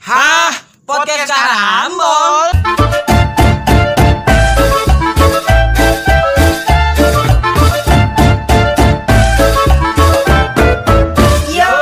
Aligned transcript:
Hah? 0.00 0.56
Podcast 0.88 1.28
Karambol? 1.28 2.48
Yo! 11.50 11.74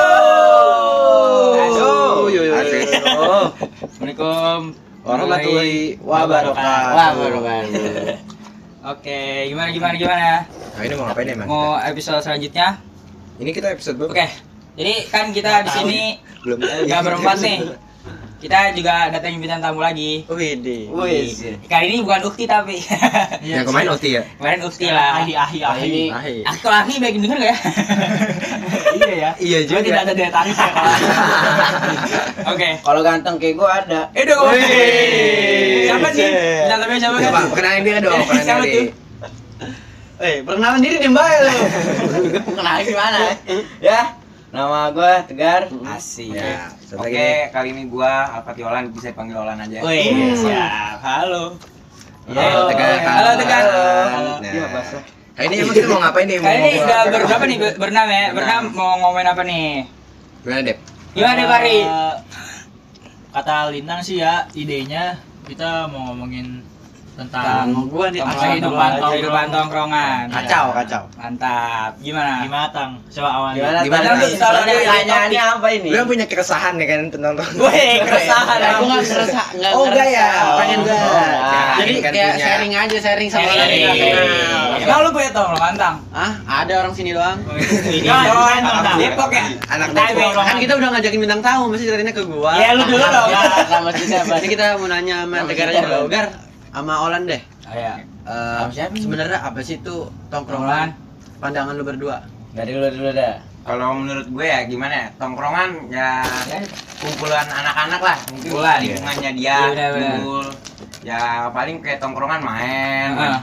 Yo, 1.79 1.91
yo, 2.29 2.43
yo. 2.43 2.55
Assalamualaikum 2.59 4.75
Warahmatullahi 5.07 5.95
wabarakatuh. 6.03 6.95
Wabarakatuh. 6.99 8.19
Oke, 8.89 9.21
gimana 9.49 9.69
gimana 9.71 9.95
gimana? 9.95 10.29
Nah, 10.49 10.83
ini 10.83 10.95
mau 10.99 11.05
ngapain 11.07 11.29
emang? 11.31 11.47
Mau 11.47 11.79
episode 11.79 12.21
selanjutnya? 12.21 12.83
Ini 13.39 13.51
kita 13.55 13.71
episode 13.73 13.97
berapa? 13.97 14.13
Oke. 14.13 14.27
Jadi 14.75 14.95
kan 15.11 15.31
kita 15.31 15.63
di 15.67 15.71
sini 15.71 16.01
Belum. 16.43 16.59
nggak 16.61 17.01
berempat 17.07 17.37
nih. 17.41 17.59
Kita 18.39 18.71
juga 18.71 19.11
datangin 19.11 19.43
bintang 19.43 19.59
tamu 19.59 19.83
lagi. 19.83 20.23
Widi. 20.31 20.87
Kali 21.67 21.85
ini 21.91 22.07
bukan 22.07 22.23
Ukti 22.23 22.47
tapi 22.47 22.79
Yang 23.43 23.67
kemarin 23.69 23.89
Oti 23.91 24.15
ya? 24.15 24.23
kemarin 24.39 24.61
Ukti 24.63 24.87
lah. 24.87 25.19
Ahi, 25.19 25.35
ahi, 25.35 25.59
ahi. 25.61 25.95
Ahi. 26.07 26.35
Ah, 26.47 26.55
kalau 26.55 26.79
Ahli 26.79 27.03
baik 27.03 27.19
denger 27.19 27.35
gak 27.37 27.51
ya? 27.51 27.59
Iya 28.89 29.11
ya. 29.13 29.31
Iya 29.37 29.59
Cuma 29.67 29.81
tidak 29.81 30.01
ada 30.01 30.13
daya 30.13 30.31
tarik 30.31 30.55
ya 30.55 30.69
kalau 30.71 30.93
Oke. 32.55 32.69
Kalau 32.79 33.01
ganteng 33.03 33.37
kayak 33.37 33.55
gue 33.55 33.69
ada. 33.69 34.01
Eh 34.13 34.25
dong. 34.25 34.47
Siapa 35.85 36.09
sih? 36.13 36.29
Bintang 36.31 36.79
tamunya 36.79 37.01
siapa 37.01 37.17
kan? 37.17 37.27
Coba 37.27 37.41
kenalin 37.53 37.83
dia 37.83 37.99
dong, 37.99 38.21
kenalin 38.23 38.45
Siapa 38.45 38.63
diri. 38.63 38.75
tuh? 38.75 38.87
Eh, 40.19 40.37
perkenalan 40.43 40.81
diri 40.83 40.97
nih 40.99 41.11
mbak 41.11 41.27
lu. 41.43 41.55
Perkenalan 42.43 42.83
gimana? 42.83 43.19
ya, 43.79 44.01
nama 44.49 44.89
gue 44.91 45.13
Tegar. 45.27 45.69
Asik. 45.87 46.33
Ya, 46.33 46.73
Oke, 46.91 47.13
lagi. 47.13 47.53
kali 47.53 47.69
ini 47.71 47.83
gua 47.85 48.13
Alfati 48.35 48.63
Olan 48.63 48.89
bisa 48.89 49.13
dipanggil 49.13 49.37
Olan 49.37 49.61
aja. 49.61 49.79
Wih, 49.81 50.33
siap. 50.35 50.99
Halo. 51.01 51.57
Halo, 52.27 52.61
Tegar. 52.67 52.97
Halo, 52.99 53.31
Tegar. 53.37 53.63
Nah, 53.65 54.41
Iya, 54.41 54.67
bahasa. 54.69 54.99
Kali 55.33 55.47
ini 55.47 55.57
emang 55.63 55.71
kita 55.73 55.87
mau 55.87 56.01
ngapain 56.03 56.27
nih? 56.27 56.37
Kali 56.37 56.57
ini 56.59 56.71
udah 56.81 56.99
apa? 56.99 57.17
berapa 57.23 57.45
nih? 57.47 57.57
Ber- 57.57 57.77
Berenam 57.79 58.09
ya? 58.11 58.25
Berenam 58.35 58.63
mau 58.75 58.91
ngomongin 58.99 59.29
apa 59.29 59.43
nih? 59.45 59.69
Gimana, 60.43 60.61
Dep? 60.65 60.79
Gimana 61.15 61.35
deh, 61.35 61.47
Pari? 61.47 61.77
Eh, 61.79 62.15
Kata 63.29 63.71
Lintang 63.71 64.01
sih 64.03 64.19
ya, 64.19 64.51
idenya 64.53 65.21
kita 65.47 65.87
mau 65.87 66.11
ngomongin 66.11 66.65
tentang 67.19 67.91
gua 67.91 68.07
nih 68.15 68.23
Tongkrongan, 68.23 68.47
kehidupan 68.47 68.63
tongkrongan, 68.63 69.11
kehidupan 69.11 69.47
tongkrongan. 69.51 70.25
Kacau, 70.31 70.65
kacau. 70.71 71.03
Mantap. 71.19 71.91
Gimana? 71.99 72.47
gimana 72.47 72.67
tang? 72.71 72.91
Coba 73.11 73.29
awal. 73.35 73.51
Gimana? 73.59 73.79
Gimana? 73.83 74.09
Pertanyaannya 74.23 75.43
apa 75.59 75.69
ini? 75.75 75.89
Gue 75.91 76.05
punya 76.07 76.27
keresahan 76.31 76.79
ya 76.79 76.87
kan 76.87 77.01
tentang 77.11 77.35
Wih, 77.67 77.95
keresahan. 78.07 78.59
Aku 78.63 78.83
nggak 78.87 79.03
ngerasa, 79.03 79.43
nggak 79.59 79.73
Oh, 79.75 79.85
enggak 79.91 80.09
ya? 80.15 80.29
ngerasa. 80.31 80.59
Pengen 80.63 80.79
gue. 80.87 80.95
Oh, 80.95 81.11
nah. 81.11 81.77
Jadi 81.79 81.91
Jadi 81.91 82.01
kan 82.07 82.13
kayak 82.15 82.35
sharing 82.39 82.73
aja, 82.79 82.97
sharing 83.03 83.29
sama 83.29 83.49
orang. 83.51 83.69
Emang 84.79 85.01
lu 85.03 85.11
punya 85.11 85.31
tongkrongan, 85.35 85.75
Tang? 85.75 85.97
Ah, 86.15 86.33
ada 86.47 86.73
orang 86.87 86.95
sini 86.95 87.11
doang. 87.11 87.39
Oh, 87.43 88.49
anak 88.63 88.95
Depok 88.95 89.31
ya? 89.35 89.47
Anak 89.75 89.91
Depok. 89.91 90.39
Kan 90.39 90.57
kita 90.63 90.73
udah 90.79 90.89
ngajakin 90.95 91.19
bintang 91.19 91.43
tamu, 91.43 91.67
mesti 91.67 91.83
ceritain 91.83 92.15
ke 92.15 92.23
gua. 92.23 92.55
Ya, 92.55 92.79
lu 92.79 92.87
dulu 92.87 93.03
dong. 93.03 93.27
Enggak, 93.27 93.67
enggak 93.67 93.81
maksudnya 93.91 94.19
apa? 94.23 94.35
Ini 94.39 94.49
kita 94.55 94.65
mau 94.79 94.87
nanya 94.87 95.17
sama 95.27 95.35
Nama 95.43 95.51
Tegar 95.51 96.48
sama 96.79 96.95
Olan 97.03 97.27
deh. 97.27 97.43
Oh, 97.67 97.75
iya. 97.75 97.95
Eh, 98.29 98.63
nih? 98.71 99.03
sebenarnya 99.03 99.39
apa 99.43 99.59
sih 99.61 99.83
itu 99.83 100.07
Tongkrongan. 100.31 100.95
Pandangan 101.43 101.75
lu 101.75 101.83
berdua. 101.83 102.23
Dari 102.55 102.73
lu 102.75 102.87
dulu 102.87 103.11
dah. 103.11 103.43
Kalau 103.67 103.93
menurut 104.01 104.27
gue 104.31 104.47
ya 104.47 104.65
gimana 104.65 104.95
ya? 104.95 105.07
Tongkrongan 105.21 105.71
ya 105.93 106.25
kumpulan 107.03 107.45
anak-anak 107.45 108.01
lah. 108.01 108.19
Mungkin 108.33 108.49
Kumpulan, 108.49 108.79
lingkungannya 108.81 109.31
dia 109.37 109.59
Iya, 109.69 109.87
kumpul. 109.93 110.47
Ya 111.05 111.21
paling 111.53 111.77
kayak 111.83 111.99
tongkrongan 112.01 112.41
main. 112.43 113.11
Ah. 113.15 113.41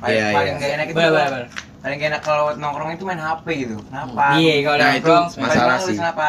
Paling, 0.00 0.16
Iya, 0.16 0.26
paling 0.32 0.54
iya. 0.56 0.60
gak 0.60 0.70
enak 0.76 0.86
itu 0.92 0.96
Bener, 1.00 1.44
paling 1.80 1.96
gak 1.96 2.08
enak 2.12 2.22
kalau 2.24 2.44
nongkrong 2.56 2.90
itu 2.92 3.04
main 3.04 3.20
HP 3.20 3.46
gitu. 3.64 3.76
Kenapa? 3.88 4.24
Iya, 4.36 4.54
kalau 4.64 4.76
Nah, 4.78 4.92
itu 4.92 5.06
nongkrong 5.08 5.24
masalah 5.40 5.48
Paling 5.56 5.68
males, 5.68 5.84
sih. 5.84 5.96
Kenapa? 5.96 6.28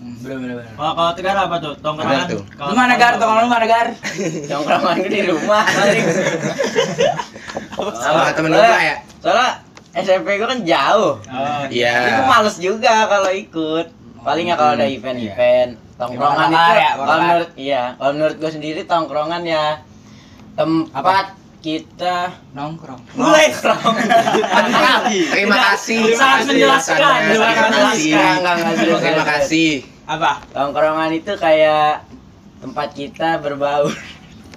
Hmm, 0.00 0.16
bener 0.18 0.36
bener 0.40 0.54
bener. 0.56 0.72
Kalau 0.74 0.92
kalau 0.96 1.12
Tegar 1.12 1.36
apa 1.36 1.56
tuh? 1.60 1.74
Tongkrongan. 1.76 2.26
Lu 2.32 2.72
mana 2.72 2.94
gar? 2.96 3.12
Tongkrongan 3.14 3.44
lu 3.44 3.50
mana 3.50 3.66
gar? 3.68 3.86
Tongkrongan 4.48 4.94
gue 4.98 5.10
di 5.10 5.22
rumah. 5.28 5.64
Sama 7.94 8.32
temen 8.32 8.50
ya? 8.52 8.96
Soalnya 9.20 9.50
SMP 9.92 10.40
gue 10.40 10.48
kan 10.48 10.60
jauh. 10.62 11.20
Oh, 11.20 11.62
Iya. 11.68 11.92
Jadi 11.92 12.10
gue 12.14 12.26
males 12.26 12.56
juga 12.56 12.94
kalau 13.06 13.30
ikut. 13.30 13.86
Paling 14.20 14.46
ya 14.46 14.54
kalau 14.54 14.72
ada 14.74 14.84
Hmm, 14.84 14.96
event-event. 14.96 15.70
Tongkrongan 15.96 16.48
Bakar 16.48 16.56
itu 16.72 16.80
ya, 16.80 16.90
kalau 16.96 17.20
menurut 17.20 17.50
iya, 17.60 17.82
kalau 17.94 18.12
menurut 18.14 18.36
gue 18.36 18.50
sendiri 18.50 18.80
tongkrongan 18.84 19.42
ya 19.44 19.64
tempat 20.56 21.36
kita 21.60 22.32
Nongkrong. 22.50 23.00
nongkrong. 23.12 23.94
Terima 25.30 25.56
kasih. 25.68 26.00
Menjelaskan. 26.16 26.96
Terima 27.28 27.48
Terima 27.52 27.68
kasih. 27.86 28.10
Enggak, 28.10 28.32
enggak, 28.34 28.54
enggak, 28.56 28.72
enggak. 28.74 29.00
Terima 29.00 29.24
kasih. 29.28 29.70
Apa? 30.04 30.30
Tongkrongan 30.50 31.10
itu 31.12 31.32
kayak 31.36 32.02
tempat 32.58 32.88
kita 32.92 33.38
berbaur. 33.38 33.92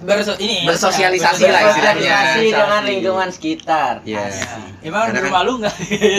Berso 0.00 0.34
ini. 0.36 0.66
Bersosialisasi 0.66 1.44
lah 1.48 1.60
istilahnya. 1.64 2.02
Bersosialisasi 2.02 2.44
dengan 2.50 2.82
lingkungan 2.82 3.28
sekitar. 3.30 3.94
Iya. 4.04 4.28
Emang 4.82 5.08
di 5.08 5.16
Karena 5.16 5.20
rumah 5.24 5.40
kan- 5.40 5.46
lu 5.46 5.52
enggak? 5.60 5.74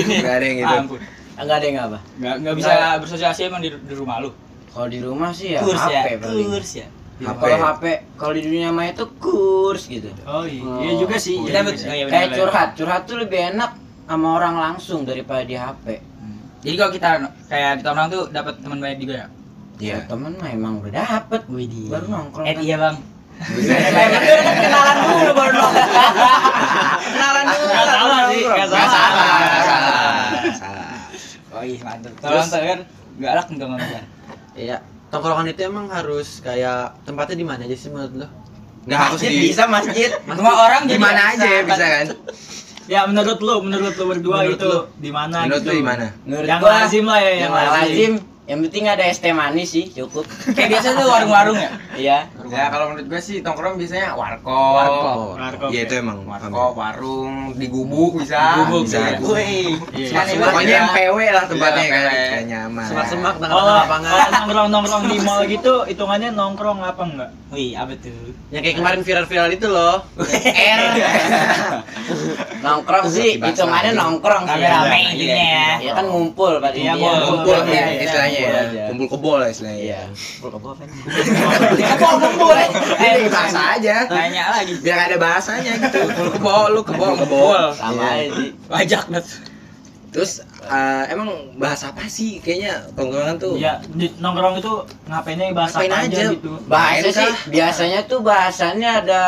Nggak 0.06 0.34
ada 0.34 0.46
yang 0.46 0.57
gitu. 0.57 0.75
Ampun. 0.79 1.00
Enggak 1.35 1.56
ada 1.59 1.66
yang 1.66 1.78
apa? 1.84 2.00
Enggak 2.17 2.35
enggak 2.40 2.56
bisa 2.56 2.72
bersosialisasi 3.03 3.41
emang 3.44 3.62
di, 3.62 3.69
di 3.73 3.94
rumah 3.94 4.17
lu. 4.23 4.31
Kalau 4.72 4.88
di 4.88 5.00
rumah 5.00 5.29
sih 5.31 5.53
ya 5.53 5.59
Kurs 5.62 5.84
ya. 5.85 6.02
paling. 6.17 6.47
Kurs 6.50 6.72
ya. 6.75 6.88
HP. 7.18 7.40
Kalau 7.40 7.58
HP, 7.62 7.84
kalau 8.16 8.34
di 8.34 8.42
dunia 8.44 8.70
maya 8.70 8.92
itu 8.92 9.08
kurs 9.16 9.88
gitu. 9.88 10.12
Oh 10.24 10.44
iya, 10.44 10.68
iya 10.81 10.94
juga 10.96 11.16
sih. 11.16 11.40
Kita 11.40 11.52
Iya 11.56 11.64
juga 11.64 11.72
sih. 11.74 11.88
oh, 11.88 11.96
iya, 11.96 12.06
Kayak 12.06 12.28
benar. 12.28 12.38
curhat, 12.38 12.70
curhat 12.76 13.02
tuh 13.06 13.18
lebih 13.18 13.40
enak 13.53 13.72
sama 14.03 14.28
orang 14.34 14.56
langsung 14.56 15.02
daripada 15.02 15.42
di 15.42 15.56
HP. 15.56 15.86
Hmm. 15.96 16.40
Jadi 16.59 16.76
kalau 16.76 16.92
kita 16.92 17.08
kayak 17.46 17.72
di 17.74 17.84
tongkrong 17.84 18.09
tuh 18.09 18.24
dapat 18.30 18.53
teman 18.59 18.80
banyak 18.80 19.00
juga 19.00 19.14
ya. 19.16 19.28
Iya. 19.76 19.98
Temen 20.06 20.31
mah 20.34 20.50
emang 20.50 20.74
udah 20.78 20.92
dapet. 20.94 21.42
Widih. 21.48 21.88
Baru 21.88 22.06
nongkrong. 22.08 22.46
Eh 22.46 22.53
kan. 22.53 22.62
iya, 22.62 22.76
Bang. 22.78 22.98
kenalan 24.56 24.96
dulu 25.02 25.32
baru 25.34 25.52
nongkrong. 25.53 25.88
kenalan 27.06 27.46
dulu. 27.46 27.66
Nggak 27.66 27.86
salah 27.86 28.20
sih, 28.26 28.42
nggak 28.42 28.56
Nggak 28.56 28.70
salah. 28.70 28.90
salah, 28.92 29.12
nggak 29.16 29.64
salah. 29.64 30.03
Salah. 30.56 30.88
Oh 31.52 31.64
iya, 31.64 31.80
mantap. 31.80 32.12
Kalau 32.20 32.36
nonton 32.38 32.62
kan 32.62 32.80
galak 33.16 33.47
enggak 33.47 33.68
nonton. 33.72 34.03
Iya. 34.56 34.78
Tongkrongan 35.16 35.48
itu 35.48 35.62
emang 35.64 35.88
harus 35.88 36.44
kayak 36.44 37.00
tempatnya 37.08 37.40
di 37.40 37.46
mana 37.48 37.64
aja 37.64 37.72
sih 37.72 37.88
menurut 37.88 38.14
lo? 38.20 38.28
Nggak 38.84 39.00
harus 39.00 39.20
di 39.24 39.38
bisa 39.48 39.64
masjid. 39.66 40.12
Semua 40.38 40.56
orang 40.62 40.81
Di 40.86 41.00
mana 41.00 41.22
aja 41.31 41.48
bisa 41.64 41.86
kan? 41.88 42.08
Ya 42.86 43.02
menurut 43.09 43.42
lu, 43.42 43.66
menurut 43.66 43.98
lu 43.98 44.06
berdua 44.06 44.46
Menurut 44.46 44.62
itu 44.62 44.72
di 45.02 45.09
mana 45.09 45.50
Menurut 45.50 45.66
gitu? 45.66 45.74
lu 45.74 45.80
di 45.81 45.86
mana? 45.88 46.06
Menurut 46.22 46.46
Yang 46.46 46.59
gua 46.62 46.72
lazim 46.78 47.06
lah 47.09 47.18
ya, 47.18 47.31
yang 47.31 47.40
yang 47.42 47.53
lazim. 47.56 47.74
lazim. 47.74 48.12
Yang 48.46 48.59
penting 48.70 48.84
ada 48.86 49.03
es 49.09 49.18
teh 49.18 49.34
manis 49.34 49.68
sih, 49.74 49.86
cukup. 49.90 50.22
Kayak 50.53 50.70
biasa 50.70 50.88
tuh 50.94 51.08
warung-warung 51.09 51.58
ya. 51.58 51.72
Iya. 51.97 52.20
Ya 52.48 52.70
kalau 52.70 52.86
menurut 52.90 53.08
gue 53.08 53.18
sih 53.20 53.38
tongkrong 53.40 53.76
biasanya 53.76 54.14
warkop. 54.14 54.50
Oh, 54.50 55.34
Warkop, 55.34 55.70
Iya 55.70 55.82
ya. 55.82 55.88
itu 55.88 55.94
emang. 55.98 56.18
Warkop, 56.24 56.74
warung, 56.74 57.36
di 57.54 57.68
gubuk 57.68 58.20
bisa. 58.20 58.62
Gubuk, 58.62 58.86
bisa. 58.86 59.18
Wih. 59.20 59.74
Iya. 59.92 60.08
Semak-semak 60.10 60.48
Pokoknya 60.48 60.68
ya. 60.68 60.78
yang 60.78 60.90
PW 60.92 61.18
lah 61.28 61.46
tempatnya 61.46 61.84
Iya, 61.84 61.92
kan. 61.92 62.04
Kayak 62.06 62.46
nyaman. 62.46 62.86
Semak-semak 62.86 63.34
Kalau 63.34 63.42
tengah-tengah 63.42 63.76
lapangan. 63.80 64.12
kalau 64.12 64.30
nongkrong-nongkrong 64.36 65.04
di 65.06 65.18
mall 65.20 65.42
gitu, 65.56 65.74
hitungannya 65.86 66.30
nongkrong 66.32 66.80
apa 66.82 67.02
enggak? 67.04 67.30
Wih, 67.48 67.72
apa 67.74 67.94
tuh? 67.96 68.36
Yang 68.50 68.62
kayak 68.64 68.76
kemarin 68.78 69.02
viral-viral 69.02 69.50
itu 69.50 69.68
loh. 69.68 69.96
R. 70.46 70.82
nongkrong 72.66 73.06
sih, 73.08 73.38
hitungannya 73.38 73.92
nongkrong 73.94 74.44
sih. 74.44 74.54
Rame-rame 74.56 74.96
Iya, 74.96 75.10
intinya 75.12 75.46
ya. 75.46 75.70
Iya 75.78 75.92
kan 75.94 76.06
ngumpul 76.06 76.52
pada 76.58 76.76
Iya, 76.76 76.94
Iya, 76.94 77.12
ya 77.16 77.62
iya, 77.64 77.84
istilahnya 78.02 78.40
ya. 78.40 78.86
kumpul 78.90 79.08
kebol 79.08 79.38
lah 79.38 79.50
istilahnya. 79.50 79.80
Iya. 79.80 80.00
Kumpul 80.12 80.50
kebo? 80.52 80.70
Kebo 81.96 82.28
kumpul. 82.35 82.55
Eh, 82.97 83.14
bahasa 83.28 83.59
aja. 83.73 83.96
Tanya 84.05 84.43
lagi. 84.52 84.73
Biar 84.78 84.99
ada 85.05 85.16
bahasanya 85.16 85.72
gitu. 85.78 85.99
Kumpul 86.03 86.29
kebol, 86.34 86.64
lu 86.72 86.82
kebol 86.84 87.14
kebol. 87.17 87.64
Sama 87.72 87.96
Iya. 87.96 88.11
aja 88.11 88.29
sih. 88.35 88.49
Wajak 88.67 89.03
net. 89.09 89.26
Terus 90.11 90.32
eh, 90.61 91.03
emang 91.09 91.28
bahas 91.55 91.84
apa 91.84 92.03
sih? 92.05 92.40
Kayaknya 92.40 92.87
tongkrongan 92.93 93.35
tuh. 93.35 93.53
Iya, 93.55 93.84
di 93.85 94.08
nongkrong 94.16 94.55
itu 94.58 94.73
ngapainnya 95.05 95.52
bahasa 95.52 95.76
Ngapain 95.78 95.91
apa 95.91 95.99
aja, 96.02 96.16
aja. 96.16 96.34
gitu. 96.34 96.52
Bahasa 96.66 97.08
sih 97.09 97.32
biasanya 97.49 97.99
tuh 98.05 98.20
bahasannya 98.22 98.91
ada 99.03 99.22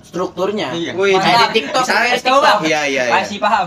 strukturnya. 0.00 0.72
Iya. 0.72 0.92
Wih, 0.96 1.14
Kayak 1.14 1.52
di. 1.52 1.60
TikTok, 1.60 1.84
Misalnya 1.84 2.12
di 2.12 2.22
tahu, 2.24 2.38
Bang. 2.40 2.58
TikTok. 2.58 2.68
Iya 2.68 2.80
iya 2.84 3.02
iya. 3.06 3.14
Masih 3.20 3.38
paham. 3.38 3.66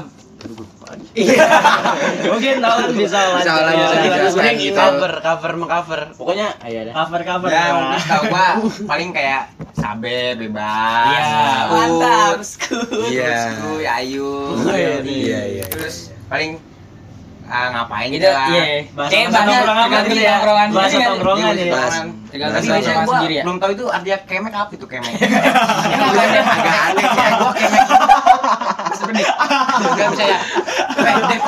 Mungkin 2.34 2.56
Nolan 2.58 2.92
bisa 2.92 3.20
Bisa 3.38 3.52
lanjut. 3.54 3.64
lanjut, 3.64 3.86
ya. 3.86 4.02
bisa. 4.02 4.16
Terus 4.18 4.34
mending 4.34 4.58
gitu. 4.60 4.78
cover, 4.78 5.14
cover 5.22 5.52
mengcover. 5.54 6.02
Pokoknya 6.14 6.48
ayo 6.62 6.80
dah. 6.90 6.94
Cover-cover. 6.96 7.50
Ya 7.50 7.56
ya. 7.56 7.72
mungkin 7.72 8.02
tau 8.04 8.22
gua 8.26 8.48
paling 8.92 9.10
kayak 9.12 9.42
sabe 9.74 10.18
bebas. 10.36 11.06
Iya, 11.08 11.26
mantap. 11.70 12.36
Skut. 12.42 12.90
Iya. 13.08 13.34
Skuy, 13.54 13.86
ayu. 13.86 14.32
Iya, 14.66 14.90
iya, 15.04 15.40
iya. 15.54 15.66
Terus 15.68 16.10
paling 16.26 16.58
ah, 17.46 17.68
ngapain 17.70 18.10
Itu 18.10 18.18
gitu 18.18 18.30
lah. 18.34 18.48
iya. 18.50 18.66
Bahasa 18.98 19.14
tongkrongan 19.30 20.02
gitu 20.10 20.18
ya. 20.18 20.32
tongkrongan 20.42 20.68
Bahasa 20.74 20.90
sendiri 20.90 21.04
kan. 21.04 21.12
tongkrongan 21.14 21.54
ya. 21.54 21.74
Tapi 22.34 22.66
biasanya 22.66 23.06
gua 23.06 23.16
sendiri 23.22 23.36
ya. 23.38 23.44
belum 23.46 23.58
tahu 23.62 23.72
itu 23.72 23.86
artinya 23.86 24.18
kemek 24.26 24.54
apa 24.58 24.72
itu 24.74 24.86
kemek. 24.90 25.14
Agak 26.58 26.78
aneh 26.90 27.06
sih, 27.06 27.22
gua 27.38 27.54
kemek. 27.54 27.86
Sebenarnya 28.94 29.28
enggak 29.94 30.08
bisa 30.14 30.24
ya. 30.28 30.40
Eh, 31.04 31.40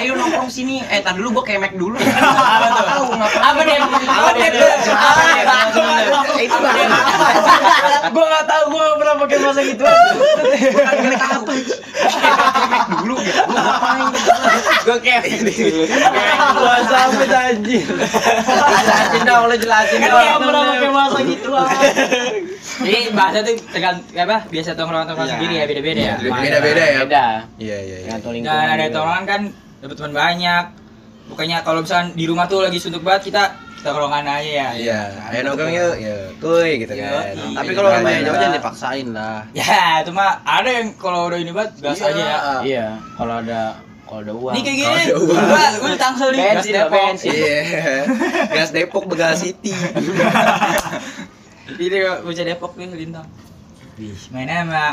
ayo 0.00 0.14
nongkrong 0.18 0.50
sini. 0.50 0.82
Eh, 0.88 1.00
tar 1.02 1.14
dulu 1.18 1.40
gua 1.40 1.44
kemek 1.44 1.74
dulu. 1.76 1.98
Apa 1.98 2.68
tuh? 2.72 3.14
Apa 3.20 3.60
deh? 3.62 3.78
Apa 3.78 4.30
deh? 4.34 4.48
Apa 4.94 5.22
deh? 5.26 6.44
Itu 6.44 6.56
bahasa 6.58 6.84
Gua 8.10 8.24
nggak 8.30 8.44
tahu, 8.46 8.62
gua 8.70 8.82
nggak 8.84 8.98
pernah 9.00 9.14
pakai 9.22 9.38
bahasa 9.42 9.60
gitu. 9.62 9.84
Bukan 9.84 10.94
kemek 11.02 11.20
apa? 11.22 11.52
Kemek 12.54 12.82
dulu 13.00 13.14
gitu. 13.22 13.40
Gua 13.44 13.60
ngapain? 13.60 14.06
Gue 14.84 14.96
dulu. 15.00 15.82
Bahasa 16.60 16.96
apa 17.08 17.38
anjir? 17.48 17.84
Jelasin 17.88 19.22
dong, 19.24 19.42
lu 19.48 19.56
jelasin 19.56 19.98
Kan 19.98 20.10
dong. 20.10 20.40
pernah 20.44 20.62
pakai 20.68 20.90
bahasa 20.92 21.18
gitu 21.24 21.50
ah. 21.56 21.68
Jadi 22.84 23.00
bahasa 23.12 23.38
tuh 23.40 23.54
tergantung 23.70 24.04
apa? 24.14 24.36
Biasa 24.46 24.70
tongkrongan 24.74 25.06
tongkrongan 25.06 25.24
Iya. 25.24 25.34
sendiri 25.36 25.54
ya 25.54 25.64
beda-beda 25.64 26.00
ya. 26.00 26.14
Beda-beda 26.20 26.82
ya. 26.84 26.98
Beda. 27.02 27.26
Iya 27.56 27.76
iya 27.80 27.96
iya. 28.04 28.16
Dan 28.20 28.66
ada 28.70 28.84
tongkrongan 28.90 29.24
kan 29.24 29.40
dapat 29.80 29.96
teman 29.96 30.12
banyak. 30.12 30.64
Bukannya 31.24 31.58
kalau 31.64 31.80
misalnya 31.80 32.12
di 32.12 32.24
rumah 32.28 32.44
tuh 32.44 32.60
lagi 32.60 32.76
suntuk 32.76 33.00
banget 33.00 33.32
kita 33.32 33.42
tongkrongan 33.80 34.24
aja 34.24 34.44
ya. 34.44 34.68
Iya, 34.76 35.00
ayo 35.28 35.40
nongkrong 35.44 35.72
yuk, 35.72 35.94
ya, 36.00 36.16
kuy 36.36 36.70
gitu 36.80 36.92
Iya. 36.92 37.04
kan. 37.04 37.24
Tapi 37.52 37.68
Iya, 37.68 37.76
kalau 37.76 37.88
iya, 37.90 38.00
iya. 38.00 38.20
jauh 38.24 38.36
jangan 38.36 38.56
dipaksain 38.56 39.06
lah. 39.12 39.38
Ya, 39.52 39.84
itu 40.00 40.10
mah 40.12 40.40
ada 40.40 40.68
yang 40.68 40.88
kalau 40.96 41.28
udah 41.28 41.36
ini 41.36 41.52
banget 41.52 41.72
gas 41.80 42.00
Iya. 42.00 42.08
aja 42.08 42.22
ya. 42.22 42.38
Iya, 42.64 42.86
kalau 43.16 43.34
ada 43.40 43.60
kalau 44.04 44.20
ada 44.20 44.32
uang. 44.36 44.52
Ini 44.54 44.60
kayak 44.62 44.78
Kalau 44.78 44.98
gini. 45.00 45.12
Gua 45.32 45.64
gua 45.80 45.92
tangsel 45.96 46.28
nih. 46.32 46.40
Bensin, 46.44 46.54
Gas 46.54 46.68
Depok. 46.68 46.92
bensin. 46.92 47.32
Iya. 47.32 47.56
Gas 48.52 48.70
Depok 48.70 49.04
Begal 49.08 49.32
City. 49.34 49.72
Ini 51.80 51.96
bocah 52.22 52.44
Depok 52.44 52.72
nih 52.76 52.86
lintang. 52.92 53.26
Wih, 53.96 54.12
mainnya 54.30 54.62
sama 54.62 54.86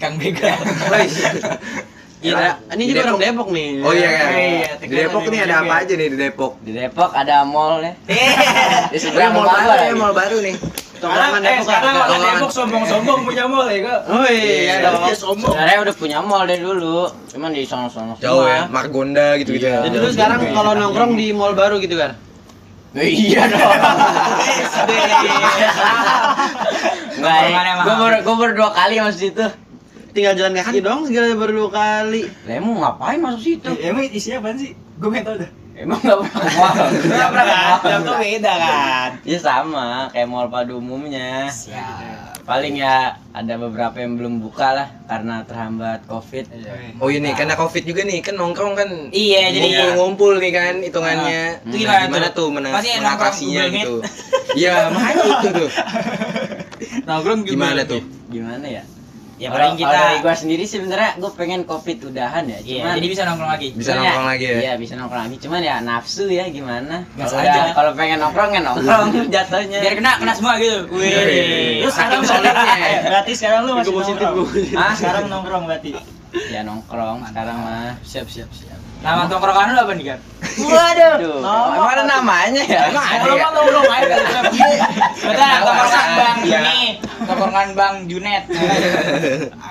Kang 0.00 0.16
Begal. 0.16 0.56
Iya. 2.24 2.56
Ini 2.72 2.82
juga 2.88 3.00
orang 3.12 3.20
Depok 3.20 3.48
nih. 3.52 3.84
Oh 3.84 3.92
iya 3.92 4.08
kan. 4.08 4.28
Iya, 4.32 4.70
Di 4.80 4.94
Depok 4.96 5.28
nih 5.28 5.40
ada 5.44 5.60
apa 5.60 5.84
aja 5.84 5.92
nih 5.92 6.08
di 6.08 6.16
Depok? 6.16 6.56
Di 6.64 6.72
Depok 6.72 7.12
ada 7.12 7.44
mall 7.44 7.84
ya. 7.84 7.92
Di 8.88 8.96
sebelah 8.96 9.28
mall 9.28 9.44
baru 9.44 9.92
mall 10.00 10.16
baru 10.16 10.40
nih. 10.40 10.56
Tongkrongan 11.00 11.40
eh, 11.42 11.46
Depok 11.46 11.64
sekarang 11.66 11.94
ada. 11.94 11.98
orang 11.98 12.10
Tongkrongan. 12.10 12.38
Depok 12.38 12.52
sombong-sombong 12.54 13.20
punya 13.26 13.44
mall 13.50 13.66
ya, 13.68 13.78
kok. 13.82 14.00
Oh 14.10 14.26
iya 14.30 14.74
dong. 14.80 15.02
Dia 15.04 15.16
sombong. 15.16 15.52
Sebenarnya 15.52 15.78
udah 15.84 15.94
punya 15.98 16.18
mall 16.22 16.44
dari 16.46 16.62
dulu, 16.62 16.98
cuman 17.30 17.50
di 17.50 17.62
sono-sono 17.66 18.14
Jauh 18.22 18.46
ya. 18.46 18.70
Margonda 18.70 19.34
gitu-gitu 19.40 19.66
ya. 19.66 19.82
Jadi 19.82 19.96
lu 19.98 20.08
sekarang 20.14 20.38
kalau 20.54 20.72
nongkrong 20.78 21.12
di 21.18 21.34
mall 21.34 21.52
baru 21.52 21.82
gitu 21.82 21.98
kan? 21.98 22.14
Iya 22.94 23.50
dong. 23.50 23.58
Mahal. 27.24 27.50
gue 27.82 27.94
baru 27.98 28.16
gue 28.22 28.34
baru 28.38 28.52
dua 28.54 28.70
kali 28.70 28.94
masuk 29.02 29.20
situ. 29.30 29.46
Tinggal 30.14 30.38
jalan 30.38 30.54
kaki 30.54 30.78
dong 30.78 31.10
segala 31.10 31.34
baru 31.34 31.52
dua 31.66 31.70
kali. 31.74 32.22
Lah 32.46 32.54
emang 32.54 32.78
ngapain 32.78 33.18
masuk 33.18 33.42
situ? 33.42 33.70
Emang 33.82 34.06
isinya 34.06 34.46
apaan 34.46 34.62
sih? 34.62 34.78
Gue 35.02 35.10
pengen 35.10 35.26
tau 35.26 35.36
dah. 35.42 35.50
Emang 35.74 35.98
nggak 35.98 36.16
pernah 36.16 36.38
ke 36.38 36.50
mall. 36.54 36.74
Enggak 36.94 37.28
pernah 37.28 37.46
kan? 37.76 37.98
tuh 38.00 38.16
beda 38.16 38.52
kan. 38.54 39.10
Ya 39.22 39.38
sama, 39.38 39.88
kayak 40.08 40.28
mall 40.28 40.46
pada 40.46 40.72
umumnya. 40.72 41.50
Paling 42.44 42.76
ya 42.76 42.96
ada 43.32 43.54
beberapa 43.56 43.96
yang 43.96 44.14
belum 44.14 44.38
buka 44.38 44.68
lah 44.70 44.88
karena 45.04 45.42
terhambat 45.42 46.04
covid. 46.04 46.44
Oh 47.00 47.08
ini 47.08 47.32
karena 47.32 47.56
covid 47.56 47.82
juga 47.82 48.04
nih 48.04 48.20
kan 48.20 48.36
nongkrong 48.36 48.76
kan 48.76 48.88
Iya, 49.08 49.48
jadi 49.48 49.64
ngumpul-ngumpul 49.64 50.32
nih 50.38 50.52
kan 50.52 50.74
hitungannya. 50.78 51.42
Nah, 51.58 51.72
itu 51.72 51.76
Nah, 51.82 52.04
gimana 52.04 52.28
tuh 52.30 52.48
mena- 52.52 52.70
Pasti 52.70 52.88
nongkrong 52.90 53.02
mengatasinya 53.02 53.62
gitu. 53.72 53.94
Iya, 54.54 54.74
makanya 54.92 55.22
itu 55.32 55.48
tuh. 55.56 55.68
nongkrong 57.08 57.40
Gimana 57.42 57.80
tuh? 57.82 58.02
Gimana 58.28 58.66
ya? 58.68 58.82
Ya 59.34 59.50
paling 59.50 59.74
kalau 59.74 59.80
kita 59.82 59.96
dari 59.98 60.16
gua 60.22 60.34
sendiri 60.38 60.62
sih 60.62 60.78
sebenarnya 60.78 61.10
gua 61.18 61.30
pengen 61.34 61.66
covid 61.66 61.98
udahan 62.06 62.44
ya. 62.46 62.58
Iya, 62.62 62.80
Cuman 62.86 62.94
jadi 62.94 63.08
bisa 63.10 63.22
nongkrong 63.26 63.50
lagi. 63.50 63.68
Bisa 63.74 63.90
cuman 63.90 64.02
nongkrong 64.06 64.28
lagi 64.30 64.44
ya? 64.44 64.58
Iya, 64.62 64.72
bisa 64.78 64.92
nongkrong 64.94 65.22
lagi. 65.26 65.36
Cuman 65.42 65.60
ya 65.64 65.74
nafsu 65.82 66.24
ya 66.30 66.44
gimana? 66.52 66.96
Gas 67.18 67.30
Kalau 67.34 67.42
aja. 67.42 67.60
Kalau 67.74 67.90
pengen 67.98 68.18
nongkrong 68.22 68.50
ya 68.54 68.60
nongkrong 68.62 69.10
jatuhnya. 69.34 69.78
Biar 69.82 69.94
kena 69.98 70.12
kena 70.22 70.32
semua 70.38 70.54
gitu. 70.62 70.78
Wih. 70.94 71.82
Terus 71.82 71.94
sekarang 71.98 72.22
solidnya. 72.22 72.76
Berarti 73.10 73.32
sekarang 73.34 73.60
lu 73.66 73.72
masih 73.74 73.92
positif, 73.96 74.22
nongkrong. 74.22 74.78
Ah, 74.78 74.92
sekarang 74.94 75.24
nongkrong 75.26 75.64
berarti. 75.66 75.90
ya 76.50 76.60
nongkrong 76.62 77.26
sekarang 77.30 77.56
mah. 77.58 77.94
Siap 78.06 78.26
siap 78.30 78.50
siap. 78.54 78.83
Nama 79.04 79.22
tongkrongan 79.28 79.76
lu 79.76 79.80
apa 79.84 79.92
nih, 79.92 80.06
Kan? 80.08 80.20
Waduh. 80.54 81.14
Emang 81.76 81.90
ada 81.92 82.04
namanya 82.08 82.62
ya? 82.64 82.88
Emang 82.88 83.04
ada 83.04 83.26
ya? 83.28 83.46
Nongkrong 83.52 83.90
aja. 83.92 84.16
Betul, 85.20 85.52
tongkrongan 85.60 86.08
Bang 86.16 86.38
ini. 86.40 86.78
Tongkrongan 87.28 87.68
Bang 87.76 87.94
Junet. 88.08 88.44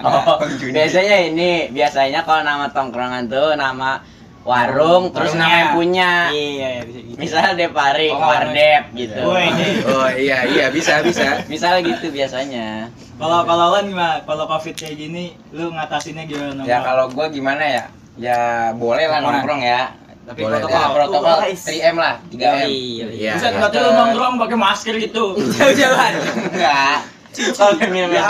Oh, 0.04 0.36
biasanya 0.60 1.32
ini, 1.32 1.72
biasanya 1.72 2.28
kalau 2.28 2.44
nama 2.44 2.68
tongkrongan 2.76 3.32
tuh 3.32 3.56
nama 3.56 4.04
warung, 4.44 5.16
terus 5.16 5.32
nama 5.34 5.56
yang 5.56 5.72
punya. 5.80 6.28
Iya, 6.30 6.68
iya, 6.76 6.82
bisa 6.84 7.00
gitu. 7.00 7.16
Misalnya 7.16 7.52
Depari, 7.56 8.10
Oh, 8.12 8.20
Wardep 8.20 8.84
gitu. 8.92 9.22
Woi. 9.24 9.48
Oh 9.88 10.10
iya 10.12 10.44
iya 10.44 10.68
bisa 10.76 11.00
bisa. 11.00 11.48
Misalnya 11.48 11.88
gitu 11.96 12.12
biasanya. 12.12 12.92
Kalau 13.16 13.48
kalau 13.48 13.72
lan 13.72 13.88
gimana? 13.88 14.20
Kalau 14.28 14.44
Covid 14.46 14.76
kayak 14.76 14.96
gini, 15.00 15.40
lu 15.56 15.72
ngatasinnya 15.72 16.28
gimana? 16.28 16.62
Ya 16.68 16.84
kalau 16.84 17.08
gua 17.08 17.32
gimana 17.32 17.64
ya? 17.64 17.84
Ya 18.16 18.70
boleh 18.74 19.06
lah 19.10 19.20
nongkrong 19.20 19.62
ya. 19.62 19.82
tapi 20.24 20.40
Boleh 20.40 20.64
protokol 20.64 20.80
Ya, 20.80 20.88
protokol 20.96 21.36
3M 21.52 21.96
lah, 22.00 22.14
3M. 22.32 22.40
Iya, 22.40 23.08
Iya. 23.12 23.32
Buset, 23.36 23.54
berarti 23.60 23.78
lu 23.78 23.92
nongkrong 23.92 24.34
pakai 24.40 24.58
masker 24.58 24.96
gitu. 24.96 25.24
Jauh-jauhan. 25.60 26.14
Enggak. 26.56 26.98
Kalau 27.34 27.74
minum 27.90 28.14
ya. 28.14 28.24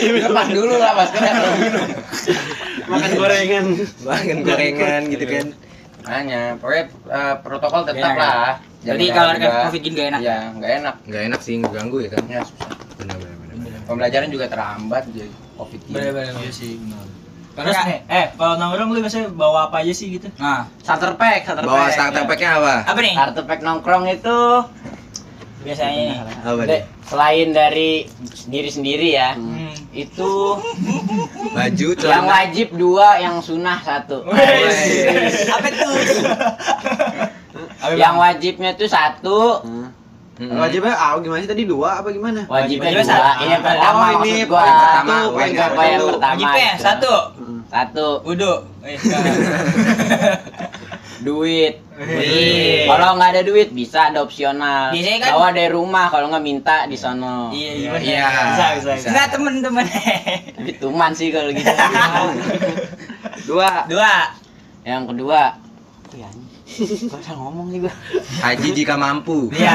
Lepas 0.00 0.46
dulu 0.50 0.74
lah 0.80 0.92
maskernya 0.96 1.32
kalau 1.36 1.52
minum. 1.60 1.86
Makan 2.84 3.10
gorengan. 3.14 3.66
Makan 4.02 4.38
gorengan 4.42 5.00
gitu 5.12 5.24
kan. 5.28 5.46
Makanya, 6.04 6.42
pokoknya 6.60 6.84
eh, 7.08 7.34
protokol 7.40 7.80
tetap 7.86 8.10
ya? 8.12 8.20
lah. 8.20 8.52
Jadi 8.84 9.04
kalau 9.08 9.30
ada 9.32 9.48
Covid 9.64 9.80
gini 9.80 9.94
gak 9.96 10.08
enak. 10.12 10.20
Iya, 10.20 10.38
nggak 10.52 10.72
enak. 10.82 10.94
Nggak 11.08 11.22
enak 11.32 11.40
sih 11.40 11.54
ngeganggu 11.56 11.96
ya 12.04 12.08
kan. 12.12 12.22
Ya, 12.28 12.40
susah. 12.44 12.68
Benar 13.00 13.16
benar 13.16 13.36
benar. 13.40 13.56
benar. 13.62 13.80
Pembelajaran 13.88 14.28
juga 14.28 14.46
terhambat 14.48 15.02
jadi 15.08 15.32
Covid 15.56 15.80
gini. 15.80 15.94
Bener-bener. 15.96 16.34
Iya 16.40 16.52
sih, 16.52 16.72
benar. 16.76 17.04
Terus 17.54 17.76
nih, 17.80 17.98
eh 18.08 18.26
kalau 18.32 18.54
nongkrong 18.56 18.90
lu 18.90 18.98
biasanya 18.98 19.30
bawa 19.30 19.68
apa 19.68 19.80
aja 19.80 19.90
sih 19.90 20.10
gitu? 20.12 20.26
Nah, 20.36 20.66
Starter 20.76 21.14
pack, 21.14 21.44
starter 21.44 21.62
Bawa 21.62 21.86
pack. 21.86 21.94
starter 21.94 22.22
packnya 22.24 22.50
apa? 22.56 22.74
apa 22.84 22.98
nih? 22.98 23.14
Starter 23.14 23.44
pack 23.44 23.60
nongkrong 23.60 24.04
itu 24.08 24.38
Biasanya 25.62 26.02
nih. 26.04 26.18
Apa 26.42 26.62
nih? 26.62 26.82
selain 27.04 27.48
dari 27.50 28.04
diri 28.44 28.68
sendiri 28.68 29.08
ya, 29.12 29.32
Hmm. 29.32 29.70
itu 29.92 30.32
Baju 31.52 31.88
yang 31.90 32.00
celana. 32.00 32.26
wajib 32.26 32.68
dua, 32.74 33.08
yang 33.18 33.38
sunnah 33.38 33.78
satu. 33.78 34.24
Apa 34.26 35.68
tuh? 35.70 35.94
yang 37.94 38.16
wajibnya 38.16 38.72
tuh 38.72 38.88
satu, 38.88 39.60
Mm-mm. 40.34 40.58
Wajibnya 40.58 40.90
ah 40.90 41.14
gimana 41.16 41.38
sih 41.38 41.46
tadi 41.46 41.62
dua 41.62 42.02
apa 42.02 42.10
gimana? 42.10 42.42
wajibnya 42.44 42.90
Wajibnya 42.90 42.90
dua. 42.98 43.06
satu. 43.06 43.38
Ini 43.38 43.52
yang 43.52 43.62
pertama 43.62 44.02
Oh, 44.02 44.10
ini 44.18 44.32
gua. 44.42 44.62
pertama, 44.66 45.14
Satu, 45.14 45.38
yang 45.38 45.54
pertama. 45.54 46.26
Wajibnya 46.26 46.66
itu. 46.66 46.82
satu. 46.82 47.14
Satu, 47.66 48.22
Wudhu. 48.22 48.62
Eh, 48.80 48.94
duit. 51.24 51.74
Wih. 51.94 52.84
Kalau 52.84 53.16
nggak 53.16 53.30
ada 53.32 53.42
duit 53.42 53.68
bisa 53.70 54.10
ada 54.10 54.20
opsional. 54.20 54.90
Biasanya 54.90 55.18
kan- 55.22 55.32
Bawa 55.32 55.48
dari 55.50 55.70
rumah 55.70 56.04
kalau 56.08 56.26
nggak 56.28 56.44
minta 56.44 56.84
di 56.84 56.94
sono. 56.94 57.48
Iya, 57.50 57.70
iya. 57.72 57.88
Iya. 57.96 58.26
Bisa, 58.50 58.64
bisa, 58.76 58.90
bisa. 58.94 59.06
Enggak 59.08 59.26
temen-temen. 59.32 59.84
Tapi 60.52 60.70
tuman 60.76 61.10
sih 61.12 61.28
kalau 61.30 61.48
gitu. 61.50 61.66
Dua. 63.48 63.70
Dua. 63.86 64.12
Yang 64.84 65.02
kedua, 65.10 65.40
ya? 66.12 66.28
Gak 66.74 67.16
usah 67.16 67.34
ngomong 67.34 67.70
nih 67.70 67.78
gua. 67.80 67.92
Haji 68.42 68.68
jika 68.74 68.94
mampu. 68.94 69.48
Iya. 69.50 69.74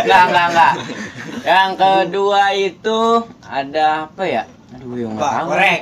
Enggak, 0.00 0.22
enggak, 0.30 0.46
enggak. 0.48 0.72
Yang 1.42 1.70
kedua 1.76 2.42
itu 2.52 2.98
ada 3.42 4.06
apa 4.06 4.22
ya? 4.24 4.42
Aduh, 4.72 4.96
yang 4.96 5.12
nggak 5.12 5.32
tahu. 5.34 5.46
korek. 5.50 5.80